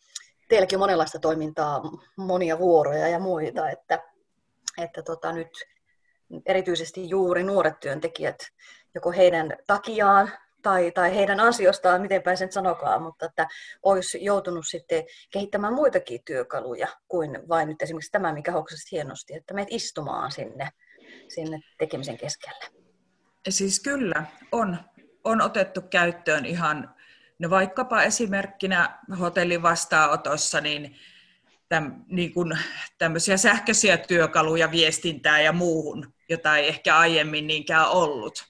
teilläkin 0.48 0.76
on 0.76 0.80
monenlaista 0.80 1.18
toimintaa, 1.18 1.82
monia 2.16 2.58
vuoroja 2.58 3.08
ja 3.08 3.18
muita, 3.18 3.70
että, 3.70 4.02
että 4.78 5.02
tota 5.02 5.32
nyt 5.32 5.48
erityisesti 6.46 7.08
juuri 7.08 7.42
nuoret 7.42 7.80
työntekijät, 7.80 8.38
joko 8.94 9.12
heidän 9.12 9.56
takiaan 9.66 10.32
tai, 10.62 10.90
tai 10.90 11.14
heidän 11.14 11.40
ansiostaan, 11.40 12.02
miten 12.02 12.22
sen 12.36 12.52
sanokaan, 12.52 13.02
mutta 13.02 13.26
että 13.26 13.46
olisi 13.82 14.24
joutunut 14.24 14.66
sitten 14.66 15.04
kehittämään 15.30 15.74
muitakin 15.74 16.20
työkaluja 16.24 16.88
kuin 17.08 17.48
vain 17.48 17.68
nyt 17.68 17.82
esimerkiksi 17.82 18.10
tämä, 18.10 18.32
mikä 18.32 18.52
hoksasit 18.52 18.92
hienosti, 18.92 19.34
että 19.34 19.54
meet 19.54 19.68
istumaan 19.70 20.32
sinne, 20.32 20.68
sinne 21.28 21.60
tekemisen 21.78 22.16
keskelle. 22.16 22.64
Siis 23.48 23.80
kyllä, 23.80 24.24
on, 24.52 24.78
on 25.24 25.40
otettu 25.40 25.80
käyttöön 25.90 26.46
ihan, 26.46 26.94
no 27.38 27.50
vaikkapa 27.50 28.02
esimerkkinä 28.02 28.98
hotellin 29.20 29.62
vastaanotossa, 29.62 30.60
niin, 30.60 30.96
täm, 31.68 32.04
niin 32.06 32.34
kuin 32.34 32.58
tämmöisiä 32.98 33.36
sähköisiä 33.36 33.96
työkaluja 33.96 34.70
viestintää 34.70 35.40
ja 35.40 35.52
muuhun, 35.52 36.14
jota 36.28 36.56
ei 36.56 36.68
ehkä 36.68 36.98
aiemmin 36.98 37.46
niinkään 37.46 37.88
ollut. 37.88 38.44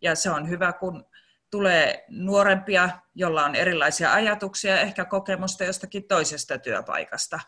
Ja 0.00 0.14
se 0.14 0.30
on 0.30 0.48
hyvä, 0.48 0.72
kun 0.72 1.04
tulee 1.50 2.04
nuorempia, 2.08 2.90
jolla 3.14 3.44
on 3.44 3.54
erilaisia 3.54 4.12
ajatuksia, 4.12 4.80
ehkä 4.80 5.04
kokemusta 5.04 5.64
jostakin 5.64 6.08
toisesta 6.08 6.58
työpaikasta, 6.58 7.40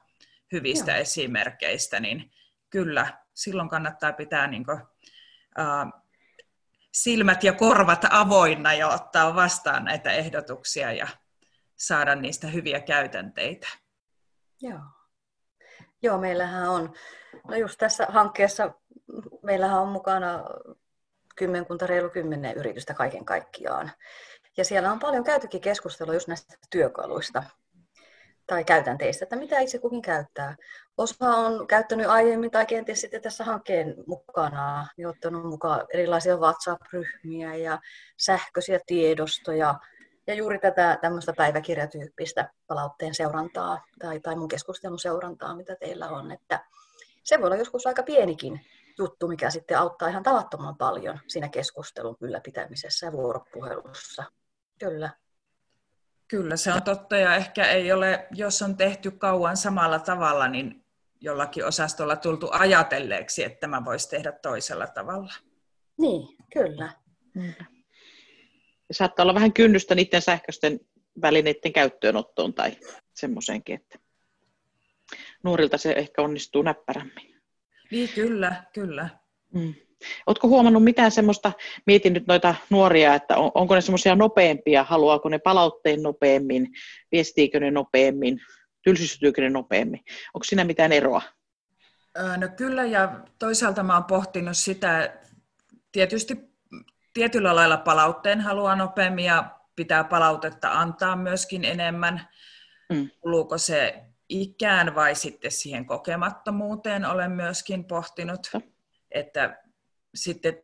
hyvistä 0.52 0.92
Joo. 0.92 1.00
esimerkkeistä, 1.00 2.00
niin 2.00 2.30
kyllä, 2.70 3.18
silloin 3.34 3.68
kannattaa 3.68 4.12
pitää 4.12 4.46
niin 4.46 4.64
kuin, 4.64 4.80
uh, 5.58 6.03
silmät 6.94 7.44
ja 7.44 7.52
korvat 7.52 8.04
avoinna 8.10 8.74
ja 8.74 8.88
ottaa 8.88 9.34
vastaan 9.34 9.84
näitä 9.84 10.10
ehdotuksia 10.10 10.92
ja 10.92 11.08
saada 11.76 12.14
niistä 12.14 12.46
hyviä 12.46 12.80
käytänteitä. 12.80 13.68
Joo. 14.60 14.80
Joo, 16.02 16.18
meillähän 16.18 16.68
on, 16.68 16.92
no 17.48 17.56
just 17.56 17.78
tässä 17.78 18.06
hankkeessa 18.08 18.74
meillähän 19.42 19.80
on 19.80 19.88
mukana 19.88 20.44
kymmenkunta, 21.36 21.86
reilu 21.86 22.10
kymmenen 22.10 22.56
yritystä 22.56 22.94
kaiken 22.94 23.24
kaikkiaan. 23.24 23.90
Ja 24.56 24.64
siellä 24.64 24.92
on 24.92 24.98
paljon 24.98 25.24
käytykin 25.24 25.60
keskustelua 25.60 26.14
just 26.14 26.28
näistä 26.28 26.56
työkaluista 26.70 27.42
tai 28.46 28.64
käytänteistä, 28.64 29.24
että 29.24 29.36
mitä 29.36 29.60
itse 29.60 29.78
kukin 29.78 30.02
käyttää. 30.02 30.56
Osa 30.98 31.26
on 31.26 31.66
käyttänyt 31.66 32.06
aiemmin 32.06 32.50
tai 32.50 32.66
kenties 32.66 33.00
sitten 33.00 33.22
tässä 33.22 33.44
hankkeen 33.44 33.94
mukana, 34.06 34.86
niin 34.96 35.08
ottanut 35.08 35.44
mukaan 35.44 35.86
erilaisia 35.92 36.36
WhatsApp-ryhmiä 36.36 37.54
ja 37.54 37.78
sähköisiä 38.16 38.80
tiedostoja 38.86 39.74
ja 40.26 40.34
juuri 40.34 40.58
tätä 40.58 40.98
tämmöistä 41.00 41.32
päiväkirjatyyppistä 41.36 42.50
palautteen 42.66 43.14
seurantaa 43.14 43.84
tai, 43.98 44.20
tai 44.20 44.36
mun 44.36 44.48
keskustelun 44.48 44.98
seurantaa, 44.98 45.56
mitä 45.56 45.76
teillä 45.76 46.08
on. 46.08 46.32
Että 46.32 46.64
se 47.22 47.38
voi 47.38 47.46
olla 47.46 47.56
joskus 47.56 47.86
aika 47.86 48.02
pienikin 48.02 48.60
juttu, 48.98 49.28
mikä 49.28 49.50
sitten 49.50 49.78
auttaa 49.78 50.08
ihan 50.08 50.22
tavattoman 50.22 50.76
paljon 50.76 51.20
siinä 51.26 51.48
keskustelun 51.48 52.16
ylläpitämisessä 52.20 53.06
ja 53.06 53.12
vuoropuhelussa. 53.12 54.24
Kyllä. 54.78 55.10
Kyllä, 56.28 56.56
se 56.56 56.72
on 56.72 56.82
totta 56.82 57.16
ja 57.16 57.36
ehkä 57.36 57.64
ei 57.64 57.92
ole, 57.92 58.26
jos 58.30 58.62
on 58.62 58.76
tehty 58.76 59.10
kauan 59.10 59.56
samalla 59.56 59.98
tavalla, 59.98 60.48
niin 60.48 60.84
jollakin 61.20 61.66
osastolla 61.66 62.16
tultu 62.16 62.48
ajatelleeksi, 62.52 63.44
että 63.44 63.60
tämä 63.60 63.84
voisi 63.84 64.08
tehdä 64.08 64.32
toisella 64.32 64.86
tavalla. 64.86 65.32
Niin, 66.00 66.28
kyllä. 66.52 66.92
Mm. 67.34 67.54
Saattaa 68.92 69.22
olla 69.22 69.34
vähän 69.34 69.52
kynnystä 69.52 69.94
niiden 69.94 70.22
sähköisten 70.22 70.80
välineiden 71.22 71.72
käyttöönottoon 71.72 72.54
tai 72.54 72.76
semmoiseenkin, 73.14 73.74
että 73.74 73.98
nuorilta 75.42 75.78
se 75.78 75.92
ehkä 75.92 76.22
onnistuu 76.22 76.62
näppärämmin. 76.62 77.34
Niin, 77.90 78.08
kyllä, 78.08 78.64
kyllä. 78.72 79.08
Mm. 79.54 79.74
Oletko 80.26 80.48
huomannut 80.48 80.84
mitään 80.84 81.10
semmoista, 81.10 81.52
mietin 81.86 82.12
nyt 82.12 82.26
noita 82.26 82.54
nuoria, 82.70 83.14
että 83.14 83.36
on, 83.36 83.50
onko 83.54 83.74
ne 83.74 83.80
semmoisia 83.80 84.14
nopeampia, 84.14 84.84
haluaako 84.84 85.28
ne 85.28 85.38
palautteen 85.38 86.02
nopeammin, 86.02 86.68
viestiikö 87.12 87.60
ne 87.60 87.70
nopeammin, 87.70 88.40
tylsistyykö 88.82 89.42
ne 89.42 89.50
nopeammin? 89.50 90.00
Onko 90.34 90.44
siinä 90.44 90.64
mitään 90.64 90.92
eroa? 90.92 91.22
No 92.36 92.48
kyllä, 92.56 92.84
ja 92.84 93.20
toisaalta 93.38 93.82
mä 93.82 93.94
oon 93.94 94.04
pohtinut 94.04 94.56
sitä, 94.56 95.16
tietysti 95.92 96.38
tietyllä 97.14 97.56
lailla 97.56 97.76
palautteen 97.76 98.40
haluaa 98.40 98.76
nopeammin 98.76 99.24
ja 99.24 99.58
pitää 99.76 100.04
palautetta 100.04 100.72
antaa 100.72 101.16
myöskin 101.16 101.64
enemmän. 101.64 102.28
Mm. 102.92 103.10
Kuluuko 103.20 103.58
se 103.58 104.04
ikään 104.28 104.94
vai 104.94 105.14
sitten 105.14 105.52
siihen 105.52 105.86
kokemattomuuteen 105.86 107.04
olen 107.04 107.30
myöskin 107.30 107.84
pohtinut, 107.84 108.50
että 109.10 109.63
sitten 110.14 110.58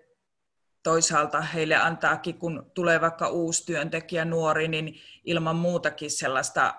toisaalta 0.82 1.40
heille 1.40 1.76
antaakin, 1.76 2.38
kun 2.38 2.70
tulee 2.74 3.00
vaikka 3.00 3.28
uusi 3.28 3.66
työntekijä 3.66 4.24
nuori, 4.24 4.68
niin 4.68 5.00
ilman 5.24 5.56
muutakin 5.56 6.10
sellaista 6.10 6.74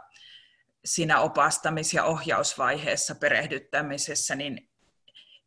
siinä 0.85 1.19
opastamis- 1.19 1.93
ja 1.93 2.03
ohjausvaiheessa 2.03 3.15
perehdyttämisessä 3.15 4.35
niin 4.35 4.69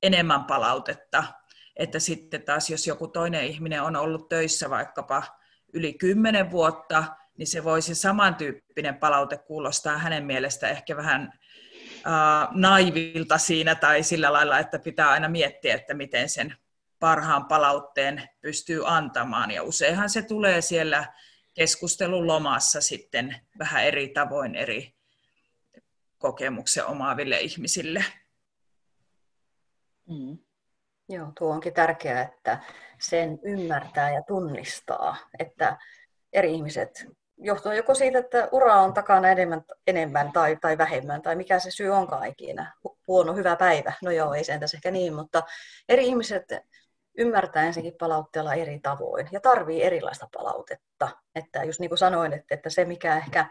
enemmän 0.02 0.44
palautetta. 0.44 1.24
Että 1.76 1.98
sitten 1.98 2.42
taas, 2.42 2.70
jos 2.70 2.86
joku 2.86 3.08
toinen 3.08 3.44
ihminen 3.44 3.82
on 3.82 3.96
ollut 3.96 4.28
töissä 4.28 4.70
vaikkapa 4.70 5.22
yli 5.72 5.92
kymmenen 5.92 6.50
vuotta, 6.50 7.04
niin 7.38 7.46
se 7.46 7.64
voisi 7.64 7.94
samantyyppinen 7.94 8.94
palaute 8.94 9.38
kuulostaa 9.38 9.98
hänen 9.98 10.24
mielestä 10.24 10.68
ehkä 10.68 10.96
vähän 10.96 11.32
äh, 12.06 12.48
naivilta 12.52 13.38
siinä 13.38 13.74
tai 13.74 14.02
sillä 14.02 14.32
lailla, 14.32 14.58
että 14.58 14.78
pitää 14.78 15.10
aina 15.10 15.28
miettiä, 15.28 15.74
että 15.74 15.94
miten 15.94 16.28
sen 16.28 16.56
parhaan 17.04 17.46
palautteen 17.46 18.28
pystyy 18.40 18.82
antamaan. 18.86 19.50
Ja 19.50 19.62
useinhan 19.62 20.10
se 20.10 20.22
tulee 20.22 20.60
siellä 20.60 21.12
keskustelun 21.54 22.26
lomassa 22.26 22.80
sitten 22.80 23.36
vähän 23.58 23.84
eri 23.84 24.08
tavoin 24.08 24.54
eri 24.54 24.94
kokemuksen 26.18 26.86
omaaville 26.86 27.40
ihmisille. 27.40 28.04
Mm. 30.08 30.38
Joo, 31.08 31.32
tuo 31.38 31.54
onkin 31.54 31.74
tärkeää, 31.74 32.22
että 32.22 32.58
sen 33.00 33.38
ymmärtää 33.42 34.10
ja 34.10 34.22
tunnistaa, 34.22 35.16
että 35.38 35.78
eri 36.32 36.54
ihmiset 36.54 37.06
johtuu 37.38 37.72
joko 37.72 37.94
siitä, 37.94 38.18
että 38.18 38.48
ura 38.52 38.74
on 38.74 38.94
takana 38.94 39.28
enemmän, 39.28 39.64
enemmän 39.86 40.32
tai, 40.32 40.56
tai 40.60 40.78
vähemmän, 40.78 41.22
tai 41.22 41.36
mikä 41.36 41.58
se 41.58 41.70
syy 41.70 41.88
onkaan 41.88 42.26
ikinä. 42.26 42.74
Huono, 43.08 43.34
hyvä 43.34 43.56
päivä. 43.56 43.92
No 44.02 44.10
joo, 44.10 44.34
ei 44.34 44.44
sen 44.44 44.60
tässä 44.60 44.76
ehkä 44.76 44.90
niin, 44.90 45.14
mutta 45.14 45.42
eri 45.88 46.06
ihmiset 46.06 46.52
ymmärtää 47.18 47.66
ensinnäkin 47.66 47.98
palautteella 47.98 48.54
eri 48.54 48.80
tavoin 48.82 49.28
ja 49.32 49.40
tarvii 49.40 49.82
erilaista 49.82 50.28
palautetta. 50.32 51.08
Että 51.34 51.64
just 51.64 51.80
niin 51.80 51.90
kuin 51.90 51.98
sanoin, 51.98 52.32
että, 52.32 52.54
että 52.54 52.70
se 52.70 52.84
mikä 52.84 53.16
ehkä 53.16 53.46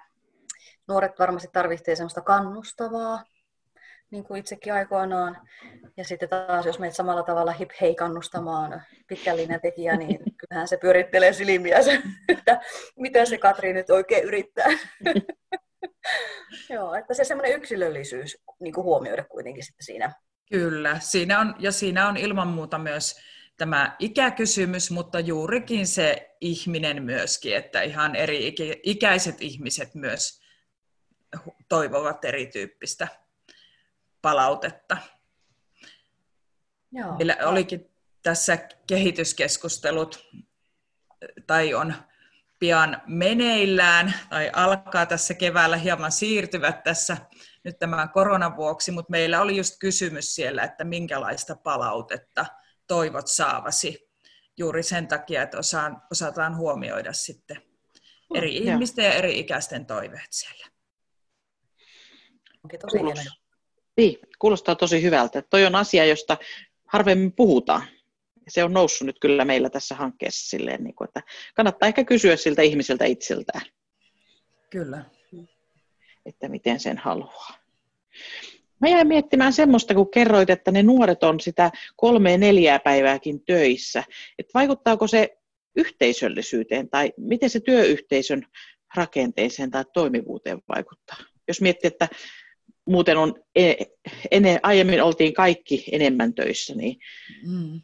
nuoret 0.88 1.20
varmasti 1.20 1.50
tarvitsee 1.54 1.96
semmoista 1.96 2.22
kannustavaa, 2.22 3.24
niin 4.12 4.24
kuin 4.24 4.40
itsekin 4.40 4.74
aikoinaan. 4.74 5.38
Ja 5.98 6.04
sitten 6.04 6.30
taas, 6.30 6.66
jos 6.66 6.80
meitä 6.80 6.96
samalla 6.96 7.24
tavalla 7.24 7.52
hip 7.52 7.70
hei 7.82 7.96
kannustamaan 7.96 8.82
pitkällinen 9.08 9.62
tekijä, 9.62 9.98
niin 9.98 10.20
kyllähän 10.40 10.68
se 10.68 10.78
pyörittelee 10.78 11.34
silmiä, 11.34 11.78
että 12.30 12.62
mitä 12.96 13.26
se 13.26 13.38
Katri 13.38 13.74
nyt 13.74 13.90
oikein 13.90 14.24
yrittää. 14.24 14.70
Joo, 16.70 16.96
että 16.96 17.14
se 17.14 17.24
semmoinen 17.24 17.56
yksilöllisyys 17.56 18.38
niin 18.60 18.74
kuin 18.74 18.86
huomioida 18.86 19.24
kuitenkin 19.24 19.64
sitten 19.64 19.86
siinä. 19.86 20.12
Kyllä, 20.52 21.00
siinä 21.00 21.40
on, 21.40 21.56
ja 21.60 21.72
siinä 21.72 22.08
on 22.08 22.18
ilman 22.18 22.48
muuta 22.48 22.78
myös 22.78 23.20
tämä 23.64 23.96
ikäkysymys, 24.00 24.92
mutta 24.92 25.20
juurikin 25.20 25.88
se 25.88 26.36
ihminen 26.42 27.04
myöskin, 27.04 27.56
että 27.56 27.82
ihan 27.82 28.16
eri 28.16 28.56
ikäiset 28.84 29.42
ihmiset 29.42 29.96
myös 29.96 30.42
toivovat 31.70 32.26
erityyppistä 32.26 33.08
palautetta. 34.22 34.98
Joo. 36.92 37.18
Meillä 37.18 37.38
olikin 37.46 37.90
tässä 38.24 38.58
kehityskeskustelut, 38.88 40.26
tai 41.48 41.74
on 41.74 41.94
pian 42.60 43.02
meneillään, 43.08 44.14
tai 44.30 44.52
alkaa 44.54 45.06
tässä 45.06 45.34
keväällä 45.34 45.78
hieman 45.78 46.12
siirtyvät 46.12 46.84
tässä 46.84 47.18
nyt 47.64 47.80
tämän 47.80 48.10
koronan 48.10 48.56
vuoksi, 48.56 48.92
mutta 48.92 49.12
meillä 49.12 49.42
oli 49.42 49.58
just 49.58 49.76
kysymys 49.80 50.36
siellä, 50.36 50.64
että 50.64 50.84
minkälaista 50.84 51.56
palautetta 51.56 52.46
toivot 52.88 53.28
saavasi 53.28 54.10
juuri 54.58 54.84
sen 54.84 55.08
takia, 55.08 55.44
että 55.44 55.58
osaan, 55.58 56.02
osataan 56.12 56.58
huomioida 56.58 57.14
sitten 57.14 57.62
eri 58.36 58.60
mm, 58.60 58.68
ihmisten 58.68 59.06
ja 59.06 59.14
eri 59.14 59.40
ikäisten 59.40 59.86
toiveet 59.86 60.28
siellä. 60.30 60.66
Onkin 62.64 62.80
tosi 62.80 62.98
hieno 62.98 63.44
niin, 63.98 64.20
kuulostaa 64.40 64.76
tosi 64.76 65.02
hyvältä. 65.02 65.42
Toi 65.42 65.66
on 65.66 65.76
asia, 65.76 66.06
josta 66.06 66.38
harvemmin 66.88 67.34
puhutaan. 67.34 67.84
Se 68.48 68.64
on 68.64 68.74
noussut 68.74 69.06
nyt 69.06 69.20
kyllä 69.20 69.46
meillä 69.46 69.70
tässä 69.70 69.96
hankkeessa 69.96 70.50
silleen, 70.50 70.84
niin 70.84 70.96
kuin, 70.96 71.08
että 71.08 71.22
kannattaa 71.56 71.88
ehkä 71.88 72.04
kysyä 72.04 72.36
siltä 72.36 72.62
ihmiseltä 72.62 73.06
itseltään. 73.06 73.66
Kyllä. 74.70 75.06
Että 76.26 76.50
miten 76.50 76.80
sen 76.80 76.98
haluaa. 76.98 77.54
Mä 78.84 78.90
jäin 78.90 79.08
miettimään 79.08 79.54
semmoista, 79.54 79.94
kun 79.94 80.12
kerroit, 80.12 80.50
että 80.50 80.72
ne 80.72 80.84
nuoret 80.84 81.24
on 81.24 81.40
sitä 81.40 81.72
kolmea 81.96 82.38
neljää 82.38 82.80
päivääkin 82.80 83.46
töissä. 83.46 84.04
Että 84.40 84.52
vaikuttaako 84.54 85.08
se 85.08 85.38
yhteisöllisyyteen 85.76 86.90
tai 86.90 87.14
miten 87.18 87.50
se 87.50 87.60
työyhteisön 87.60 88.46
rakenteeseen 88.96 89.72
tai 89.72 89.86
toimivuuteen 89.94 90.62
vaikuttaa? 90.76 91.18
Jos 91.48 91.62
miettii, 91.62 91.88
että 91.88 92.08
muuten 92.86 93.18
on, 93.18 93.36
ene, 94.32 94.60
aiemmin 94.64 95.04
oltiin 95.04 95.34
kaikki 95.34 95.86
enemmän 95.92 96.34
töissä. 96.34 96.76
Niin. 96.76 97.00
Mm. 97.48 97.82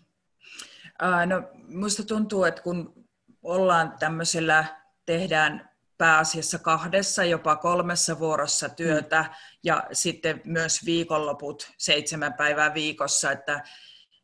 No, 1.25 1.41
musta 1.67 2.03
tuntuu, 2.03 2.43
että 2.43 2.61
kun 2.61 3.05
ollaan 3.43 3.93
tämmöisellä, 3.99 4.65
tehdään 5.05 5.69
pääasiassa 5.99 6.59
kahdessa, 6.59 7.23
jopa 7.23 7.55
kolmessa 7.55 8.19
vuorossa 8.19 8.69
työtä 8.69 9.21
mm. 9.21 9.29
ja 9.63 9.83
sitten 9.91 10.41
myös 10.45 10.85
viikonloput 10.85 11.71
seitsemän 11.77 12.33
päivää 12.33 12.73
viikossa, 12.73 13.31
että 13.31 13.63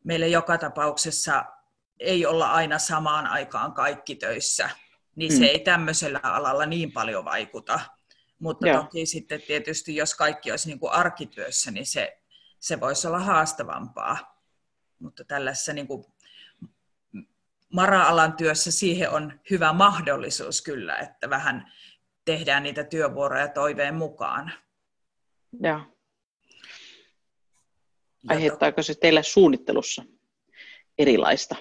meillä 0.04 0.26
joka 0.26 0.58
tapauksessa 0.58 1.44
ei 2.00 2.26
olla 2.26 2.50
aina 2.50 2.78
samaan 2.78 3.26
aikaan 3.26 3.72
kaikki 3.72 4.14
töissä, 4.14 4.70
niin 5.16 5.32
mm. 5.32 5.38
se 5.38 5.44
ei 5.44 5.58
tämmöisellä 5.58 6.20
alalla 6.22 6.66
niin 6.66 6.92
paljon 6.92 7.24
vaikuta. 7.24 7.80
Mutta 8.38 8.68
Joo. 8.68 8.82
toki 8.82 9.06
sitten 9.06 9.42
tietysti, 9.42 9.96
jos 9.96 10.14
kaikki 10.14 10.50
olisi 10.50 10.68
niin 10.68 10.80
kuin 10.80 10.92
arkityössä, 10.92 11.70
niin 11.70 11.86
se, 11.86 12.20
se 12.60 12.80
voisi 12.80 13.06
olla 13.06 13.18
haastavampaa. 13.18 14.42
Mutta 14.98 15.24
tällaisessa 15.24 15.72
niin 15.72 15.86
kuin 15.86 16.04
mara-alan 17.72 18.32
työssä 18.32 18.70
siihen 18.70 19.10
on 19.10 19.40
hyvä 19.50 19.72
mahdollisuus 19.72 20.62
kyllä, 20.62 20.96
että 20.96 21.30
vähän 21.30 21.72
tehdään 22.24 22.62
niitä 22.62 22.84
työvuoroja 22.84 23.48
toiveen 23.48 23.94
mukaan. 23.94 24.52
Joo. 25.60 25.80
Aiheuttaako 28.28 28.82
se 28.82 28.94
teillä 28.94 29.22
suunnittelussa 29.22 30.04
erilaista? 30.98 31.56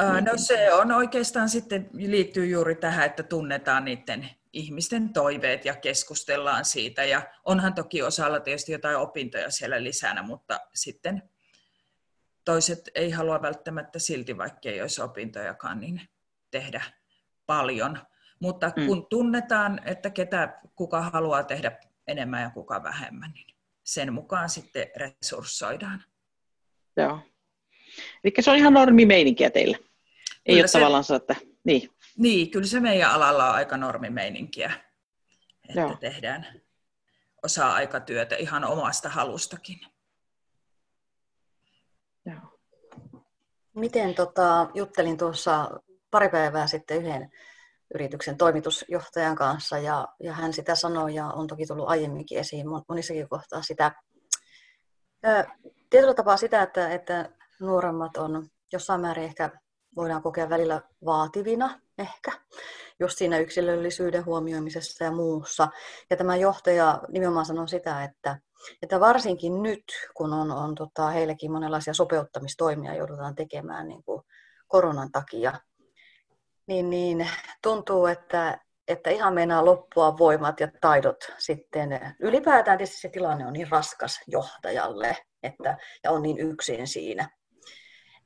No 0.00 0.32
se 0.36 0.72
on 0.72 0.92
oikeastaan 0.92 1.48
sitten 1.48 1.90
liittyy 1.92 2.46
juuri 2.46 2.74
tähän, 2.74 3.06
että 3.06 3.22
tunnetaan 3.22 3.84
niiden 3.84 4.30
ihmisten 4.52 5.12
toiveet 5.12 5.64
ja 5.64 5.76
keskustellaan 5.76 6.64
siitä. 6.64 7.04
Ja 7.04 7.22
onhan 7.44 7.74
toki 7.74 8.02
osalla 8.02 8.40
tietysti 8.40 8.72
jotain 8.72 8.96
opintoja 8.96 9.50
siellä 9.50 9.82
lisänä, 9.82 10.22
mutta 10.22 10.60
sitten 10.74 11.22
toiset 12.46 12.90
ei 12.94 13.10
halua 13.10 13.42
välttämättä 13.42 13.98
silti, 13.98 14.38
vaikka 14.38 14.68
ei 14.68 14.82
olisi 14.82 15.02
opintojakaan, 15.02 15.80
niin 15.80 16.00
tehdä 16.50 16.82
paljon. 17.46 17.98
Mutta 18.40 18.72
mm. 18.76 18.86
kun 18.86 19.06
tunnetaan, 19.10 19.80
että 19.84 20.10
ketä, 20.10 20.60
kuka 20.74 21.02
haluaa 21.02 21.44
tehdä 21.44 21.78
enemmän 22.06 22.42
ja 22.42 22.50
kuka 22.50 22.82
vähemmän, 22.82 23.30
niin 23.30 23.56
sen 23.84 24.12
mukaan 24.12 24.48
sitten 24.48 24.86
resurssoidaan. 24.96 26.04
Joo. 26.96 27.20
Eli 28.24 28.32
se 28.40 28.50
on 28.50 28.56
ihan 28.56 28.72
normimeininkiä 28.72 29.50
teillä. 29.50 29.76
Ei 29.76 29.84
Kyllä 30.46 30.60
ole 30.60 30.68
se... 30.68 30.78
tavallaan 30.78 31.04
että 31.16 31.36
niin. 31.64 31.90
Niin, 32.18 32.50
kyllä 32.50 32.66
se 32.66 32.80
meidän 32.80 33.10
alalla 33.10 33.48
on 33.48 33.54
aika 33.54 33.76
normimeininkiä, 33.76 34.72
että 35.68 35.80
Joo. 35.80 35.96
tehdään 36.00 36.62
osa-aikatyötä 37.42 38.36
ihan 38.36 38.64
omasta 38.64 39.08
halustakin. 39.08 39.80
Miten 43.76 44.14
tota, 44.14 44.68
juttelin 44.74 45.16
tuossa 45.16 45.70
pari 46.10 46.28
päivää 46.28 46.66
sitten 46.66 46.96
yhden 46.96 47.30
yrityksen 47.94 48.36
toimitusjohtajan 48.36 49.36
kanssa 49.36 49.78
ja, 49.78 50.08
ja 50.20 50.32
hän 50.32 50.52
sitä 50.52 50.74
sanoi 50.74 51.14
ja 51.14 51.26
on 51.26 51.46
toki 51.46 51.66
tullut 51.66 51.88
aiemminkin 51.88 52.38
esiin 52.38 52.66
monissakin 52.88 53.28
kohtaa 53.28 53.62
sitä, 53.62 53.92
tietyllä 55.90 56.14
tapaa 56.14 56.36
sitä, 56.36 56.62
että, 56.62 56.90
että 56.90 57.30
nuoremmat 57.60 58.16
on 58.16 58.48
jossain 58.72 59.00
määrin 59.00 59.24
ehkä 59.24 59.50
voidaan 59.96 60.22
kokea 60.22 60.48
välillä 60.48 60.80
vaativina 61.04 61.80
ehkä, 61.98 62.32
just 63.00 63.18
siinä 63.18 63.38
yksilöllisyyden 63.38 64.24
huomioimisessa 64.24 65.04
ja 65.04 65.12
muussa. 65.12 65.68
Ja 66.10 66.16
tämä 66.16 66.36
johtaja 66.36 67.02
nimenomaan 67.08 67.46
sanoo 67.46 67.66
sitä, 67.66 68.04
että, 68.04 68.38
että 68.82 69.00
varsinkin 69.00 69.62
nyt, 69.62 69.84
kun 70.14 70.32
on, 70.32 70.50
on 70.50 70.74
tota, 70.74 71.10
heillekin 71.10 71.52
monenlaisia 71.52 71.94
sopeuttamistoimia 71.94 72.94
joudutaan 72.94 73.34
tekemään 73.34 73.88
niin 73.88 74.02
kuin 74.02 74.22
koronan 74.68 75.12
takia, 75.12 75.52
niin, 76.66 76.90
niin 76.90 77.28
tuntuu, 77.62 78.06
että, 78.06 78.60
että 78.88 79.10
ihan 79.10 79.34
meinaa 79.34 79.64
loppua 79.64 80.18
voimat 80.18 80.60
ja 80.60 80.68
taidot 80.80 81.24
sitten. 81.38 82.14
Ylipäätään 82.20 82.78
tietysti 82.78 83.00
se 83.00 83.08
tilanne 83.08 83.46
on 83.46 83.52
niin 83.52 83.70
raskas 83.70 84.20
johtajalle 84.26 85.16
että, 85.42 85.76
ja 86.04 86.10
on 86.10 86.22
niin 86.22 86.38
yksin 86.38 86.86
siinä. 86.86 87.28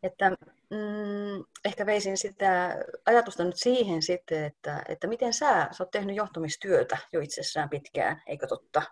Että 0.03 0.31
mm, 0.71 1.45
ehkä 1.65 1.87
veisin 1.87 2.19
sitä 2.19 2.77
ajatusta 3.07 3.45
nyt 3.45 3.57
siihen 3.57 4.03
sitten, 4.03 4.45
että, 4.45 4.83
että 4.89 5.07
miten 5.07 5.33
sä, 5.33 5.69
sä 5.71 5.85
oot 5.85 5.91
tehnyt 5.91 6.17
johtamistyötä 6.17 6.99
jo 7.13 7.21
itsessään 7.21 7.69
pitkään, 7.69 8.23
eikö 8.27 8.47
totta? 8.47 8.83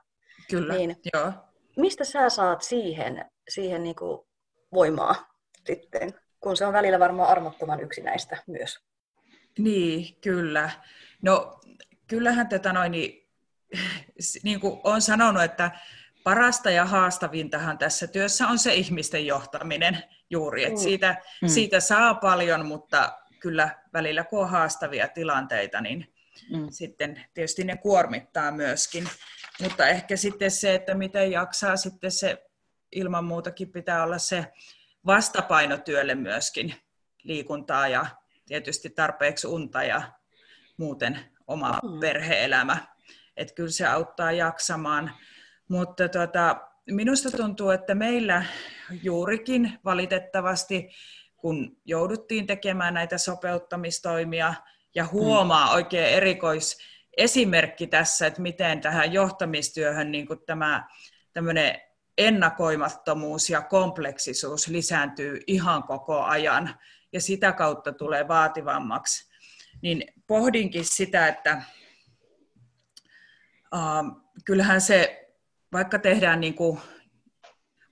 Kyllä, 0.51 0.75
niin, 0.75 0.97
joo. 1.15 1.33
Mistä 1.77 2.05
sä 2.05 2.29
saat 2.29 2.63
siihen, 2.63 3.31
siihen 3.49 3.83
niin 3.83 3.97
kuin 3.97 4.27
voimaa 4.73 5.29
sitten, 5.67 6.15
kun 6.41 6.57
se 6.57 6.67
on 6.67 6.73
välillä 6.73 6.99
varmaan 6.99 7.29
armottoman 7.29 7.81
yksinäistä 7.81 8.43
myös? 8.47 8.79
Niin, 9.59 10.17
kyllä. 10.21 10.71
No 11.23 11.61
kyllähän 12.07 12.49
tätä 12.49 12.73
noin, 12.73 12.93
niin, 12.93 13.29
niin 14.43 14.61
kuin 14.61 14.81
olen 14.85 15.03
sanonut, 15.03 15.43
että 15.43 15.71
parasta 16.25 16.71
ja 16.71 16.85
haastavintahan 16.85 17.79
tässä 17.79 18.07
työssä 18.07 18.49
on 18.49 18.59
se 18.59 18.75
ihmisten 18.75 19.27
johtaminen 19.27 20.05
juuri. 20.31 20.65
Että 20.65 20.81
mm. 20.81 20.83
siitä, 20.83 21.23
mm. 21.43 21.49
siitä 21.49 21.81
saa 21.81 22.15
paljon, 22.15 22.67
mutta 22.67 23.19
kyllä 23.41 23.71
välillä 23.93 24.25
kun 24.25 24.43
on 24.43 24.51
haastavia 24.51 25.09
tilanteita, 25.09 25.81
niin 25.81 26.15
mm. 26.51 26.67
sitten 26.71 27.25
tietysti 27.35 27.65
ne 27.65 27.77
kuormittaa 27.77 28.53
myöskin. 28.53 29.09
Mutta 29.63 29.87
ehkä 29.87 30.17
sitten 30.17 30.51
se, 30.51 30.75
että 30.75 30.95
miten 30.95 31.31
jaksaa 31.31 31.77
sitten 31.77 32.11
se, 32.11 32.45
ilman 32.93 33.25
muutakin 33.25 33.73
pitää 33.73 34.03
olla 34.03 34.19
se 34.19 34.47
vastapainotyölle 35.07 36.15
myöskin 36.15 36.75
liikuntaa 37.23 37.89
ja 37.89 38.07
tietysti 38.47 38.91
tarpeeksi 38.91 39.47
unta 39.47 39.83
ja 39.83 40.03
muuten 40.77 41.19
oma 41.47 41.71
mm. 41.83 42.01
perheelämä. 42.01 42.87
Että 43.37 43.55
kyllä 43.55 43.71
se 43.71 43.87
auttaa 43.87 44.33
jaksamaan. 44.33 45.11
Mutta 45.69 46.09
tuota, 46.09 46.68
minusta 46.91 47.31
tuntuu, 47.31 47.71
että 47.71 47.95
meillä 47.95 48.45
juurikin 49.03 49.79
valitettavasti, 49.85 50.91
kun 51.37 51.77
jouduttiin 51.85 52.47
tekemään 52.47 52.95
näitä 52.95 53.19
sopeuttamistoimia 53.19 54.55
ja 54.95 55.07
huomaa 55.07 55.67
mm. 55.67 55.75
oikein 55.75 56.07
erikois 56.07 56.79
esimerkki 57.17 57.87
tässä, 57.87 58.27
että 58.27 58.43
miten 58.43 58.81
tähän 58.81 59.13
johtamistyöhön 59.13 60.13
niin 60.13 60.27
kuin 60.27 60.41
tämä 60.47 60.89
tämmöinen 61.33 61.81
ennakoimattomuus 62.19 63.51
ja 63.51 63.63
kompleksisuus 63.63 64.69
lisääntyy 64.69 65.41
ihan 65.47 65.83
koko 65.83 66.23
ajan 66.23 66.75
ja 67.13 67.21
sitä 67.21 67.53
kautta 67.53 67.93
tulee 67.93 68.29
vaativammaksi. 68.29 69.29
Niin 69.83 70.05
pohdinkin 70.27 70.85
sitä, 70.85 71.29
että 71.29 71.63
uh, 73.75 74.23
kyllähän 74.45 74.81
se 74.81 75.28
vaikka 75.73 75.99
tehdään 75.99 76.41
niin 76.41 76.55
kuin 76.55 76.81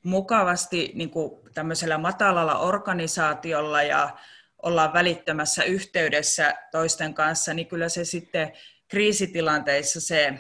mukavasti 0.03 0.93
niin 0.95 1.11
kuin 1.11 1.53
tämmöisellä 1.55 1.99
matalalla 1.99 2.59
organisaatiolla 2.59 3.83
ja 3.83 4.19
ollaan 4.62 4.93
välittömässä 4.93 5.65
yhteydessä 5.65 6.55
toisten 6.71 7.15
kanssa, 7.15 7.55
niin 7.55 7.67
kyllä 7.67 7.89
se 7.89 8.05
sitten 8.05 8.53
kriisitilanteissa 8.89 10.01
se 10.01 10.35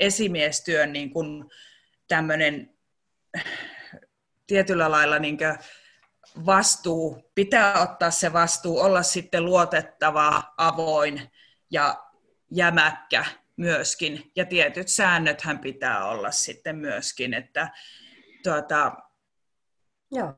esimiestyön 0.00 0.92
niin 0.92 1.10
kuin 1.10 1.44
tämmöinen 2.08 2.74
tietyllä 4.46 4.90
lailla 4.90 5.18
niin 5.18 5.38
kuin 5.38 5.58
vastuu, 6.46 7.30
pitää 7.34 7.82
ottaa 7.82 8.10
se 8.10 8.32
vastuu, 8.32 8.78
olla 8.78 9.02
sitten 9.02 9.44
luotettava, 9.44 10.42
avoin 10.56 11.30
ja 11.70 12.04
jämäkkä 12.50 13.24
myöskin. 13.60 14.32
Ja 14.36 14.44
tietyt 14.44 14.88
säännöthän 14.88 15.58
pitää 15.58 16.04
olla 16.04 16.30
sitten 16.30 16.76
myöskin, 16.76 17.34
että 17.34 17.70
tuota, 18.42 18.92
Joo. 20.10 20.34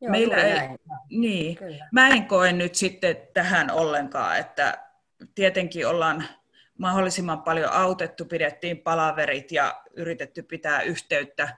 Joo, 0.00 0.10
meillä 0.10 0.36
ei, 0.36 0.54
näin. 0.54 0.78
niin, 1.10 1.58
mä 1.92 2.08
en 2.08 2.24
koe 2.24 2.52
nyt 2.52 2.74
sitten 2.74 3.16
tähän 3.34 3.70
ollenkaan, 3.70 4.38
että 4.38 4.78
tietenkin 5.34 5.86
ollaan 5.86 6.24
mahdollisimman 6.78 7.42
paljon 7.42 7.72
autettu, 7.72 8.24
pidettiin 8.24 8.78
palaverit 8.78 9.52
ja 9.52 9.82
yritetty 9.96 10.42
pitää 10.42 10.82
yhteyttä 10.82 11.56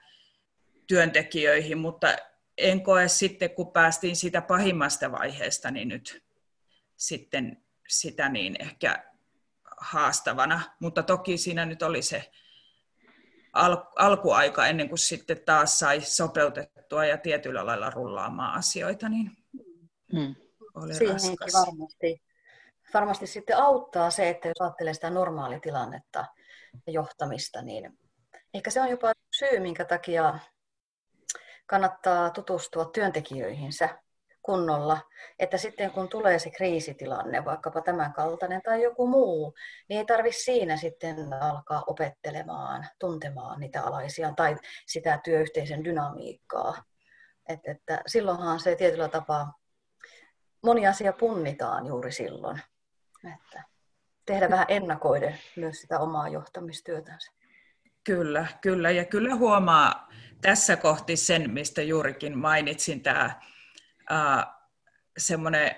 työntekijöihin, 0.87 1.77
mutta 1.77 2.15
en 2.57 2.83
koe 2.83 3.07
sitten, 3.07 3.49
kun 3.49 3.71
päästiin 3.71 4.15
siitä 4.15 4.41
pahimmasta 4.41 5.11
vaiheesta, 5.11 5.71
niin 5.71 5.87
nyt 5.87 6.23
sitten 6.95 7.63
sitä 7.87 8.29
niin 8.29 8.55
ehkä 8.59 9.06
haastavana, 9.77 10.61
mutta 10.79 11.03
toki 11.03 11.37
siinä 11.37 11.65
nyt 11.65 11.81
oli 11.81 12.01
se 12.01 12.31
al- 13.53 13.85
alkuaika 13.95 14.67
ennen 14.67 14.89
kuin 14.89 14.99
sitten 14.99 15.41
taas 15.45 15.79
sai 15.79 16.01
sopeutettua 16.01 17.05
ja 17.05 17.17
tietyllä 17.17 17.65
lailla 17.65 17.89
rullaamaan 17.89 18.57
asioita, 18.57 19.09
niin 19.09 19.31
hmm. 20.11 20.35
oli 20.75 20.93
Siihenkin 20.93 21.37
raskas. 21.41 21.65
varmasti, 21.67 22.23
varmasti 22.93 23.27
sitten 23.27 23.57
auttaa 23.57 24.11
se, 24.11 24.29
että 24.29 24.47
jos 24.47 24.61
ajattelee 24.61 24.93
sitä 24.93 25.09
normaalitilannetta 25.09 26.25
ja 26.87 26.93
johtamista, 26.93 27.61
niin 27.61 27.99
ehkä 28.53 28.69
se 28.69 28.81
on 28.81 28.89
jopa 28.89 29.13
syy, 29.35 29.59
minkä 29.59 29.85
takia 29.85 30.39
kannattaa 31.65 32.29
tutustua 32.29 32.85
työntekijöihinsä 32.85 33.99
kunnolla, 34.47 34.99
että 35.39 35.57
sitten 35.57 35.91
kun 35.91 36.09
tulee 36.09 36.39
se 36.39 36.49
kriisitilanne, 36.49 37.45
vaikkapa 37.45 37.81
tämän 37.81 38.13
kaltainen 38.13 38.61
tai 38.61 38.83
joku 38.83 39.07
muu, 39.07 39.53
niin 39.89 39.99
ei 39.99 40.05
tarvitse 40.05 40.39
siinä 40.39 40.77
sitten 40.77 41.33
alkaa 41.33 41.83
opettelemaan, 41.87 42.87
tuntemaan 42.99 43.59
niitä 43.59 43.83
alaisia 43.83 44.33
tai 44.35 44.55
sitä 44.85 45.19
työyhteisön 45.23 45.83
dynamiikkaa. 45.83 46.83
Et, 47.49 47.59
että 47.65 48.01
silloinhan 48.07 48.59
se 48.59 48.75
tietyllä 48.75 49.07
tapaa, 49.07 49.53
moni 50.63 50.87
asia 50.87 51.13
punnitaan 51.13 51.87
juuri 51.87 52.11
silloin. 52.11 52.61
Että 53.33 53.63
tehdä 54.25 54.49
vähän 54.49 54.65
ennakoiden 54.69 55.37
myös 55.55 55.81
sitä 55.81 55.99
omaa 55.99 56.27
johtamistyötänsä. 56.27 57.31
Kyllä, 58.03 58.47
kyllä. 58.61 58.91
Ja 58.91 59.05
kyllä 59.05 59.35
huomaa 59.35 60.07
tässä 60.41 60.75
kohti 60.75 61.15
sen, 61.15 61.51
mistä 61.51 61.81
juurikin 61.81 62.37
mainitsin, 62.37 63.03
tämä 63.03 63.41
semmoinen 65.17 65.75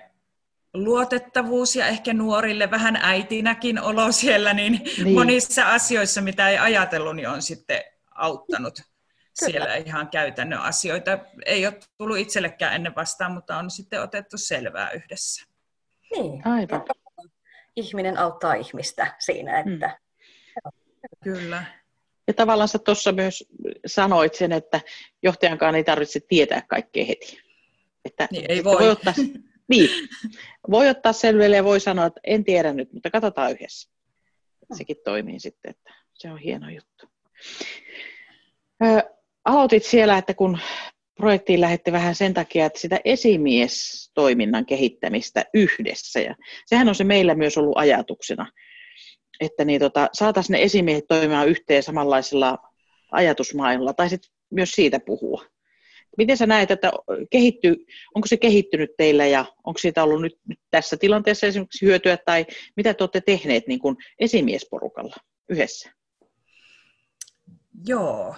luotettavuus 0.74 1.76
ja 1.76 1.88
ehkä 1.88 2.14
nuorille 2.14 2.72
vähän 2.72 2.96
äitinäkin 2.96 3.82
olo 3.82 4.12
siellä, 4.12 4.54
niin, 4.54 4.82
niin. 5.04 5.14
monissa 5.14 5.74
asioissa, 5.74 6.22
mitä 6.22 6.50
ei 6.50 6.58
ajatellut, 6.58 7.16
niin 7.16 7.30
on 7.30 7.42
sitten 7.42 7.82
auttanut 8.16 8.76
Kyllä. 8.76 9.52
siellä 9.52 9.76
ihan 9.76 10.10
käytännön 10.10 10.60
asioita. 10.60 11.20
Ei 11.46 11.68
ole 11.68 11.80
tullut 11.98 12.18
itsellekään 12.18 12.74
ennen 12.74 12.96
vastaan, 12.96 13.32
mutta 13.32 13.58
on 13.58 13.72
sitten 13.72 14.02
otettu 14.02 14.38
selvää 14.38 14.92
yhdessä. 14.92 15.46
Niin, 16.12 16.48
Aivan. 16.48 16.86
ihminen 17.76 18.18
auttaa 18.18 18.54
ihmistä 18.54 19.16
siinä, 19.20 19.60
että... 19.60 19.88
Hmm. 19.88 20.00
Kyllä. 21.24 21.64
Ja 22.28 22.34
tavallaan 22.34 22.68
sä 22.68 22.80
tuossa 22.80 23.12
myös 23.12 23.44
sanoit 23.86 24.36
sen, 24.36 24.52
että 24.52 24.82
johtajankaan 25.24 25.76
ei 25.76 25.84
tarvitse 25.84 26.20
tietää 26.20 26.62
kaikkea 26.62 27.06
heti. 27.06 27.49
Että, 28.10 28.28
niin, 28.32 28.46
ei 28.50 28.64
voi. 28.64 28.80
Voi 28.80 28.90
ottaa, 28.90 29.14
niin, 29.68 29.90
voi 30.72 30.90
ottaa 30.90 31.14
selville 31.14 31.56
ja 31.56 31.64
voi 31.64 31.80
sanoa, 31.80 32.06
että 32.06 32.22
en 32.24 32.44
tiedä 32.44 32.74
nyt, 32.74 32.94
mutta 32.94 33.12
katsotaan 33.12 33.52
yhdessä. 33.52 33.90
Että 34.62 34.76
sekin 34.78 34.98
toimii 35.04 35.40
sitten, 35.40 35.70
että 35.70 35.94
se 36.14 36.32
on 36.32 36.38
hieno 36.38 36.70
juttu. 36.70 37.08
Ö, 38.84 39.02
aloitit 39.46 39.84
siellä, 39.84 40.18
että 40.18 40.34
kun 40.34 40.60
projektiin 41.16 41.62
lähetti 41.62 41.92
vähän 41.92 42.16
sen 42.16 42.34
takia, 42.34 42.66
että 42.66 42.80
sitä 42.80 43.00
esimiestoiminnan 43.06 44.66
kehittämistä 44.66 45.46
yhdessä. 45.54 46.20
Ja 46.20 46.36
sehän 46.66 46.90
on 46.90 46.96
se 46.96 47.04
meillä 47.04 47.36
myös 47.36 47.58
ollut 47.58 47.78
ajatuksena, 47.78 48.52
että 49.40 49.66
niin 49.66 49.80
tota, 49.80 50.10
saataisiin 50.14 50.54
ne 50.54 50.64
esimiehet 50.64 51.06
toimimaan 51.08 51.48
yhteen 51.48 51.84
samanlaisilla 51.84 52.58
ajatusmaailmalla, 53.12 53.94
tai 53.94 54.10
sitten 54.10 54.32
myös 54.52 54.72
siitä 54.72 55.00
puhua. 55.00 55.46
Miten 56.18 56.38
sä 56.38 56.46
näet, 56.46 56.72
että 56.72 56.92
kehittyy, 57.30 57.76
onko 58.16 58.28
se 58.28 58.38
kehittynyt 58.38 58.90
teillä 58.98 59.26
ja 59.26 59.46
onko 59.64 59.78
siitä 59.78 60.04
ollut 60.04 60.22
nyt, 60.22 60.38
nyt 60.48 60.60
tässä 60.72 60.98
tilanteessa 60.98 61.48
esimerkiksi 61.48 61.86
hyötyä 61.86 62.18
tai 62.18 62.46
mitä 62.76 62.94
te 62.94 63.04
olette 63.04 63.22
tehneet 63.22 63.68
niin 63.68 63.80
kuin 63.80 63.98
esimiesporukalla 64.20 65.16
yhdessä? 65.50 65.92
Joo. 67.86 68.36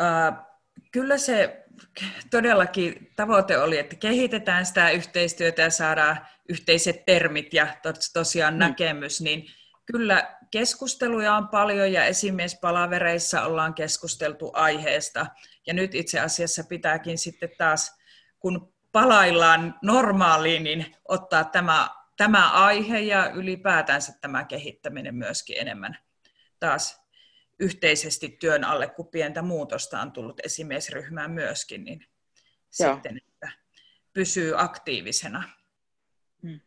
Äh, 0.00 0.44
kyllä 0.92 1.18
se 1.18 1.64
todellakin 2.30 3.12
tavoite 3.16 3.58
oli, 3.58 3.78
että 3.78 3.96
kehitetään 3.96 4.66
sitä 4.66 4.90
yhteistyötä 4.90 5.62
ja 5.62 5.70
saadaan 5.70 6.26
yhteiset 6.48 7.04
termit 7.06 7.54
ja 7.54 7.76
tosiaan 8.12 8.54
mm. 8.54 8.58
näkemys, 8.58 9.20
niin 9.20 9.46
kyllä 9.86 10.36
keskusteluja 10.50 11.34
on 11.34 11.48
paljon 11.48 11.92
ja 11.92 12.04
esimiespalavereissa 12.04 13.44
ollaan 13.44 13.74
keskusteltu 13.74 14.50
aiheesta. 14.54 15.26
Ja 15.66 15.74
nyt 15.74 15.94
itse 15.94 16.20
asiassa 16.20 16.64
pitääkin 16.64 17.18
sitten 17.18 17.50
taas, 17.58 17.98
kun 18.40 18.74
palaillaan 18.92 19.78
normaaliin, 19.82 20.64
niin 20.64 20.96
ottaa 21.08 21.44
tämä, 21.44 21.90
tämä 22.16 22.50
aihe 22.50 23.00
ja 23.00 23.30
ylipäätänsä 23.30 24.12
tämä 24.20 24.44
kehittäminen 24.44 25.14
myöskin 25.14 25.56
enemmän 25.60 25.98
taas 26.60 27.04
yhteisesti 27.58 28.36
työn 28.40 28.64
alle, 28.64 28.86
kun 28.88 29.08
pientä 29.08 29.42
muutosta 29.42 30.00
on 30.00 30.12
tullut 30.12 30.40
esimiesryhmään 30.44 31.30
myöskin, 31.30 31.84
niin 31.84 32.06
Joo. 32.80 32.92
sitten, 32.92 33.20
että 33.28 33.52
pysyy 34.12 34.60
aktiivisena. 34.62 35.42
Hmm. 36.42 36.60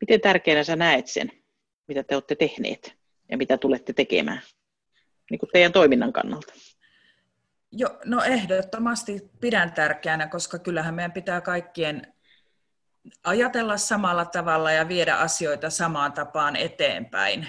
Miten 0.00 0.20
tärkeänä 0.20 0.64
sä 0.64 0.76
näet 0.76 1.06
sen, 1.06 1.32
mitä 1.88 2.02
te 2.02 2.14
olette 2.14 2.34
tehneet 2.34 2.96
ja 3.30 3.36
mitä 3.36 3.58
tulette 3.58 3.92
tekemään 3.92 4.42
niin 5.30 5.38
kuin 5.38 5.50
teidän 5.52 5.72
toiminnan 5.72 6.12
kannalta? 6.12 6.52
Jo, 7.72 7.98
no 8.04 8.22
ehdottomasti 8.22 9.30
pidän 9.40 9.72
tärkeänä, 9.72 10.26
koska 10.26 10.58
kyllähän 10.58 10.94
meidän 10.94 11.12
pitää 11.12 11.40
kaikkien 11.40 12.14
ajatella 13.24 13.76
samalla 13.76 14.24
tavalla 14.24 14.72
ja 14.72 14.88
viedä 14.88 15.16
asioita 15.16 15.70
samaan 15.70 16.12
tapaan 16.12 16.56
eteenpäin 16.56 17.46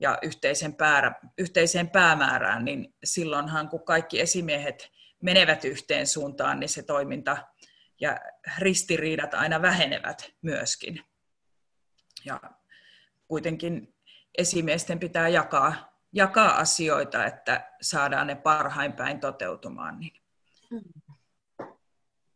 ja 0.00 0.18
yhteisen 0.22 0.74
päärä, 0.74 1.14
yhteiseen 1.38 1.90
päämäärään, 1.90 2.64
niin 2.64 2.94
silloinhan 3.04 3.68
kun 3.68 3.84
kaikki 3.84 4.20
esimiehet 4.20 4.90
menevät 5.22 5.64
yhteen 5.64 6.06
suuntaan, 6.06 6.60
niin 6.60 6.68
se 6.68 6.82
toiminta 6.82 7.36
ja 8.00 8.18
ristiriidat 8.58 9.34
aina 9.34 9.62
vähenevät 9.62 10.30
myöskin. 10.42 11.04
Ja 12.24 12.40
kuitenkin 13.28 13.94
esimiesten 14.38 14.98
pitää 14.98 15.28
jakaa, 15.28 15.97
jakaa 16.12 16.56
asioita, 16.56 17.26
että 17.26 17.72
saadaan 17.80 18.26
ne 18.26 18.34
parhain 18.34 18.92
päin 18.92 19.20
toteutumaan. 19.20 20.00
Niin. 20.00 20.22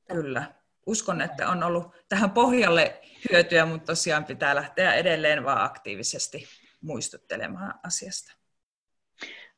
Kyllä. 0.08 0.54
Uskon, 0.86 1.20
että 1.20 1.48
on 1.48 1.62
ollut 1.62 1.94
tähän 2.08 2.30
pohjalle 2.30 3.00
hyötyä, 3.30 3.66
mutta 3.66 3.86
tosiaan 3.86 4.24
pitää 4.24 4.54
lähteä 4.54 4.94
edelleen 4.94 5.44
vaan 5.44 5.64
aktiivisesti 5.64 6.48
muistuttelemaan 6.80 7.74
asiasta. 7.82 8.32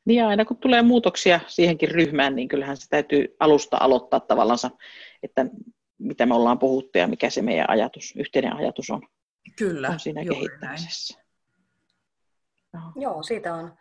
Niin 0.05 0.17
ja 0.17 0.27
aina 0.27 0.45
kun 0.45 0.57
tulee 0.57 0.81
muutoksia 0.81 1.39
siihenkin 1.47 1.91
ryhmään, 1.91 2.35
niin 2.35 2.47
kyllähän 2.47 2.77
se 2.77 2.89
täytyy 2.89 3.35
alusta 3.39 3.77
aloittaa 3.79 4.19
tavallaan, 4.19 4.59
että 5.23 5.45
mitä 5.97 6.25
me 6.25 6.35
ollaan 6.35 6.59
puhuttu 6.59 6.97
ja 6.97 7.07
mikä 7.07 7.29
se 7.29 7.41
meidän 7.41 7.69
ajatus, 7.69 8.13
yhteinen 8.15 8.55
ajatus 8.55 8.89
on, 8.89 9.01
Kyllä, 9.55 9.89
on 9.89 9.99
siinä 9.99 10.23
kehittämisessä. 10.25 11.17
Näin. 12.73 12.91
Joo, 12.95 13.23
siitä 13.23 13.53
on 13.53 13.77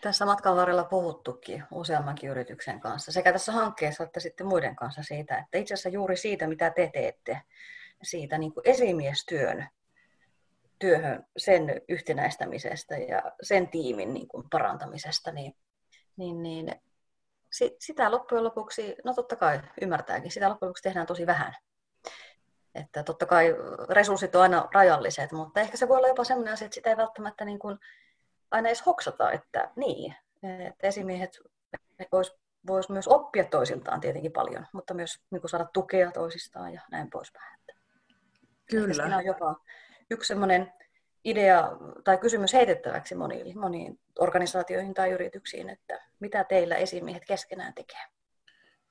tässä 0.00 0.24
matkan 0.24 0.56
varrella 0.56 0.84
puhuttukin 0.84 1.64
useammankin 1.70 2.30
yrityksen 2.30 2.80
kanssa, 2.80 3.12
sekä 3.12 3.32
tässä 3.32 3.52
hankkeessa 3.52 4.04
että 4.04 4.20
sitten 4.20 4.46
muiden 4.46 4.76
kanssa 4.76 5.02
siitä, 5.02 5.38
että 5.38 5.58
itse 5.58 5.74
asiassa 5.74 5.88
juuri 5.88 6.16
siitä, 6.16 6.46
mitä 6.46 6.70
te 6.70 6.90
teette, 6.92 7.40
siitä 8.02 8.38
niin 8.38 8.54
kuin 8.54 8.68
esimiestyön 8.68 9.68
työhön 10.78 11.26
sen 11.36 11.82
yhtenäistämisestä 11.88 12.96
ja 12.96 13.22
sen 13.42 13.68
tiimin 13.68 14.14
niin 14.14 14.28
kuin 14.28 14.50
parantamisesta, 14.50 15.32
niin, 15.32 15.56
niin, 16.16 16.42
niin 16.42 16.74
sitä 17.78 18.10
loppujen 18.10 18.44
lopuksi, 18.44 18.96
no 19.04 19.14
totta 19.14 19.36
kai 19.36 19.60
ymmärtääkin, 19.82 20.30
sitä 20.30 20.48
loppujen 20.48 20.68
lopuksi 20.68 20.82
tehdään 20.82 21.06
tosi 21.06 21.26
vähän. 21.26 21.54
Että 22.74 23.02
totta 23.02 23.26
kai 23.26 23.54
resurssit 23.88 24.34
on 24.34 24.42
aina 24.42 24.68
rajalliset, 24.74 25.32
mutta 25.32 25.60
ehkä 25.60 25.76
se 25.76 25.88
voi 25.88 25.96
olla 25.96 26.08
jopa 26.08 26.24
sellainen 26.24 26.52
asia, 26.52 26.64
että 26.64 26.74
sitä 26.74 26.90
ei 26.90 26.96
välttämättä 26.96 27.44
niin 27.44 27.58
kuin 27.58 27.78
aina 28.50 28.68
edes 28.68 28.86
hoksata, 28.86 29.32
että 29.32 29.70
niin, 29.76 30.14
että 30.42 30.86
esimiehet 30.86 31.40
vois, 32.12 32.36
vois 32.66 32.88
myös 32.88 33.08
oppia 33.08 33.44
toisiltaan 33.44 34.00
tietenkin 34.00 34.32
paljon, 34.32 34.66
mutta 34.72 34.94
myös 34.94 35.20
niin 35.30 35.40
kuin 35.40 35.50
saada 35.50 35.64
tukea 35.72 36.12
toisistaan 36.12 36.74
ja 36.74 36.80
näin 36.90 37.10
poispäin. 37.10 37.60
Kyllä. 38.70 39.02
Siinä 39.02 39.16
on 39.16 39.24
jopa 39.24 39.60
yksi 40.10 40.28
sellainen 40.28 40.72
idea 41.24 41.70
tai 42.04 42.18
kysymys 42.18 42.52
heitettäväksi 42.52 43.14
moniin, 43.14 43.58
moniin 43.58 44.00
organisaatioihin 44.18 44.94
tai 44.94 45.10
yrityksiin, 45.10 45.70
että 45.70 46.02
mitä 46.20 46.44
teillä 46.44 46.76
esimiehet 46.76 47.24
keskenään 47.24 47.74
tekee. 47.74 48.00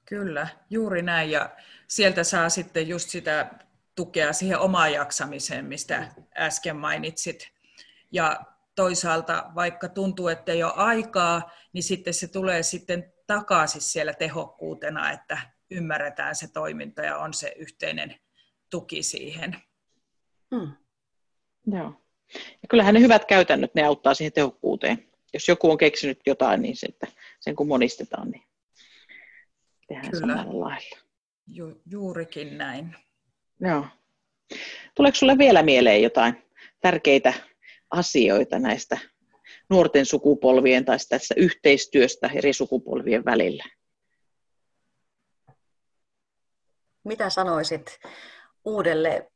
Kyllä, 0.05 0.47
juuri 0.69 1.01
näin. 1.01 1.31
Ja 1.31 1.49
sieltä 1.87 2.23
saa 2.23 2.49
sitten 2.49 2.87
just 2.87 3.09
sitä 3.09 3.51
tukea 3.95 4.33
siihen 4.33 4.59
omaan 4.59 4.93
jaksamiseen, 4.93 5.65
mistä 5.65 6.07
äsken 6.37 6.75
mainitsit. 6.75 7.51
Ja 8.11 8.41
toisaalta, 8.79 9.51
vaikka 9.55 9.89
tuntuu, 9.89 10.27
että 10.27 10.51
ei 10.51 10.63
ole 10.63 10.73
aikaa, 10.75 11.51
niin 11.73 11.83
sitten 11.83 12.13
se 12.13 12.27
tulee 12.27 12.63
sitten 12.63 13.13
takaisin 13.27 13.81
siellä 13.81 14.13
tehokkuutena, 14.13 15.11
että 15.11 15.37
ymmärretään 15.71 16.35
se 16.35 16.47
toiminta 16.53 17.01
ja 17.01 17.17
on 17.17 17.33
se 17.33 17.53
yhteinen 17.57 18.15
tuki 18.69 19.03
siihen. 19.03 19.55
Hmm. 20.55 20.71
Joo. 21.67 21.93
Ja 22.33 22.67
kyllähän 22.69 22.93
ne 22.93 22.99
hyvät 22.99 23.25
käytännöt, 23.25 23.75
ne 23.75 23.83
auttaa 23.83 24.13
siihen 24.13 24.33
tehokkuuteen. 24.33 25.05
Jos 25.33 25.47
joku 25.47 25.71
on 25.71 25.77
keksinyt 25.77 26.19
jotain, 26.25 26.61
niin 26.61 26.75
sen, 26.75 26.93
sen 27.39 27.55
kun 27.55 27.67
monistetaan, 27.67 28.31
niin 28.31 28.43
tehdään 29.87 30.11
Kyllä. 30.11 30.33
samalla 30.33 30.59
lailla. 30.59 30.97
Ju, 31.47 31.81
juurikin 31.85 32.57
näin. 32.57 32.95
Joo. 33.61 33.85
Tuleeko 34.95 35.15
sinulle 35.15 35.37
vielä 35.37 35.63
mieleen 35.63 36.03
jotain 36.03 36.43
tärkeitä 36.81 37.33
asioita 37.91 38.59
näistä 38.59 38.97
nuorten 39.69 40.05
sukupolvien 40.05 40.85
tai 40.85 40.97
tässä 41.09 41.35
yhteistyöstä 41.37 42.29
eri 42.33 42.53
sukupolvien 42.53 43.25
välillä? 43.25 43.63
Mitä 47.03 47.29
sanoisit 47.29 47.99
uudelle 48.65 49.31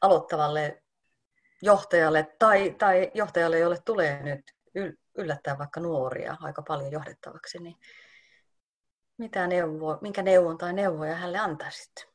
aloittavalle 0.00 0.82
johtajalle 1.62 2.36
tai, 2.38 2.74
tai 2.78 3.10
johtajalle, 3.14 3.58
jolle 3.58 3.78
tulee 3.84 4.22
nyt 4.22 4.42
yllättää 5.18 5.58
vaikka 5.58 5.80
nuoria 5.80 6.36
aika 6.40 6.62
paljon 6.62 6.92
johdettavaksi, 6.92 7.58
niin 7.58 7.76
mitä 9.18 9.46
neuvo, 9.46 9.98
minkä 10.00 10.22
neuvon 10.22 10.58
tai 10.58 10.72
neuvoja 10.72 11.14
hänelle 11.14 11.38
antaisit? 11.38 12.08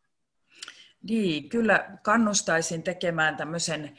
Niin, 1.10 1.50
kyllä 1.50 1.98
kannustaisin 2.04 2.84
tekemään 2.84 3.38
tämmöisen 3.38 3.98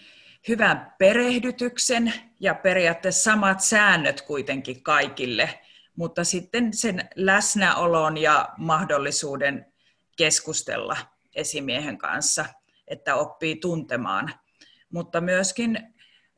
hyvän 0.48 0.94
perehdytyksen 0.98 2.12
ja 2.40 2.54
periaatteessa 2.54 3.22
samat 3.22 3.60
säännöt 3.60 4.22
kuitenkin 4.22 4.82
kaikille, 4.82 5.60
mutta 5.96 6.24
sitten 6.24 6.74
sen 6.74 7.08
läsnäolon 7.14 8.18
ja 8.18 8.48
mahdollisuuden 8.58 9.72
keskustella 10.16 10.96
esimiehen 11.34 11.98
kanssa, 11.98 12.44
että 12.88 13.14
oppii 13.14 13.56
tuntemaan. 13.56 14.34
Mutta 14.92 15.20
myöskin 15.20 15.76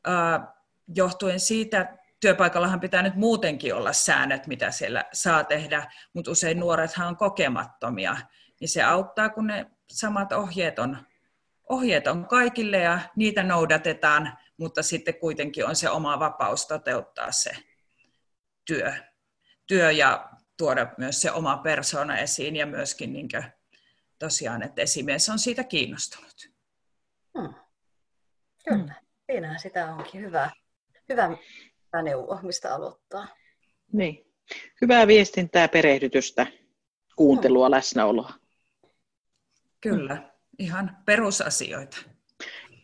äh, 0.08 0.48
johtuen 0.96 1.40
siitä, 1.40 1.98
työpaikallahan 2.20 2.80
pitää 2.80 3.02
nyt 3.02 3.14
muutenkin 3.14 3.74
olla 3.74 3.92
säännöt, 3.92 4.46
mitä 4.46 4.70
siellä 4.70 5.04
saa 5.12 5.44
tehdä, 5.44 5.90
mutta 6.12 6.30
usein 6.30 6.60
nuorethan 6.60 7.08
on 7.08 7.16
kokemattomia, 7.16 8.16
niin 8.60 8.68
se 8.68 8.82
auttaa, 8.82 9.28
kun 9.28 9.46
ne 9.46 9.66
samat 9.90 10.32
ohjeet 10.32 10.78
on, 10.78 10.98
ohjeet 11.68 12.06
on 12.06 12.28
kaikille 12.28 12.76
ja 12.76 13.00
niitä 13.16 13.42
noudatetaan, 13.42 14.38
mutta 14.56 14.82
sitten 14.82 15.14
kuitenkin 15.14 15.66
on 15.66 15.76
se 15.76 15.90
oma 15.90 16.18
vapaus 16.18 16.66
toteuttaa 16.66 17.32
se 17.32 17.50
työ, 18.66 18.92
työ 19.66 19.90
ja 19.90 20.30
tuoda 20.56 20.94
myös 20.98 21.20
se 21.20 21.32
oma 21.32 21.56
persona 21.56 22.18
esiin 22.18 22.56
ja 22.56 22.66
myöskin 22.66 23.12
niin 23.12 23.28
kuin, 23.28 23.44
tosiaan, 24.18 24.62
että 24.62 24.82
esimies 24.82 25.28
on 25.28 25.38
siitä 25.38 25.64
kiinnostunut. 25.64 26.50
Hmm. 27.38 27.54
Kyllä, 28.68 28.84
mm. 28.84 29.06
siinähän 29.26 29.60
sitä 29.60 29.94
onkin 29.94 30.20
hyvä, 30.20 30.50
hyvä 31.08 31.28
neuvo, 32.02 32.38
mistä 32.42 32.74
aloittaa. 32.74 33.28
Niin. 33.92 34.32
Hyvää 34.80 35.06
viestintää, 35.06 35.68
perehdytystä, 35.68 36.46
kuuntelua, 37.16 37.68
mm. 37.68 37.70
läsnäoloa. 37.70 38.32
Kyllä, 39.80 40.35
ihan 40.58 40.96
perusasioita. 41.04 41.96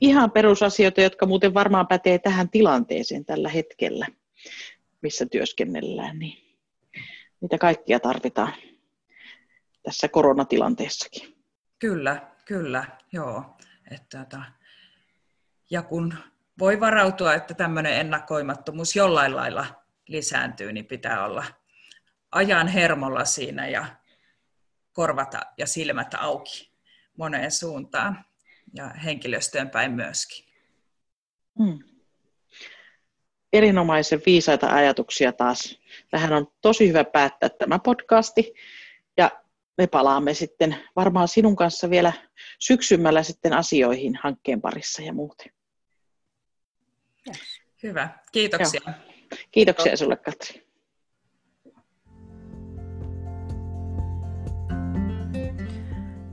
Ihan 0.00 0.30
perusasioita, 0.30 1.00
jotka 1.00 1.26
muuten 1.26 1.54
varmaan 1.54 1.86
pätee 1.86 2.18
tähän 2.18 2.50
tilanteeseen 2.50 3.24
tällä 3.24 3.48
hetkellä, 3.48 4.06
missä 5.02 5.26
työskennellään. 5.26 6.18
Niin 6.18 6.58
mitä 7.40 7.58
kaikkia 7.58 8.00
tarvitaan 8.00 8.54
tässä 9.82 10.08
koronatilanteessakin. 10.08 11.36
Kyllä, 11.78 12.28
kyllä, 12.44 12.84
joo. 13.12 13.56
Että, 13.90 14.20
että, 14.22 14.42
ja 15.70 15.82
kun 15.82 16.14
voi 16.58 16.80
varautua, 16.80 17.34
että 17.34 17.54
tämmöinen 17.54 17.92
ennakoimattomuus 17.92 18.96
jollain 18.96 19.36
lailla 19.36 19.66
lisääntyy, 20.08 20.72
niin 20.72 20.86
pitää 20.86 21.24
olla 21.24 21.44
ajan 22.32 22.68
hermolla 22.68 23.24
siinä 23.24 23.68
ja 23.68 23.86
korvata 24.92 25.40
ja 25.58 25.66
silmät 25.66 26.14
auki 26.14 26.71
moneen 27.16 27.50
suuntaan 27.50 28.24
ja 28.74 28.88
henkilöstöön 28.88 29.70
päin 29.70 29.92
myöskin. 29.92 30.44
Hmm. 31.58 31.78
Erinomaisen 33.52 34.22
viisaita 34.26 34.66
ajatuksia 34.74 35.32
taas. 35.32 35.78
Tähän 36.10 36.32
on 36.32 36.46
tosi 36.60 36.88
hyvä 36.88 37.04
päättää 37.04 37.48
tämä 37.48 37.78
podcasti 37.78 38.54
ja 39.16 39.30
me 39.78 39.86
palaamme 39.86 40.34
sitten 40.34 40.76
varmaan 40.96 41.28
sinun 41.28 41.56
kanssa 41.56 41.90
vielä 41.90 42.12
syksymällä 42.58 43.22
sitten 43.22 43.52
asioihin 43.52 44.18
hankkeen 44.22 44.60
parissa 44.60 45.02
ja 45.02 45.12
muuten. 45.12 45.52
Yes. 47.28 47.38
Hyvä, 47.82 48.08
kiitoksia. 48.32 48.80
Joo. 48.86 48.94
Kiitoksia 49.50 49.96
sinulle 49.96 50.16
Katri. 50.16 50.71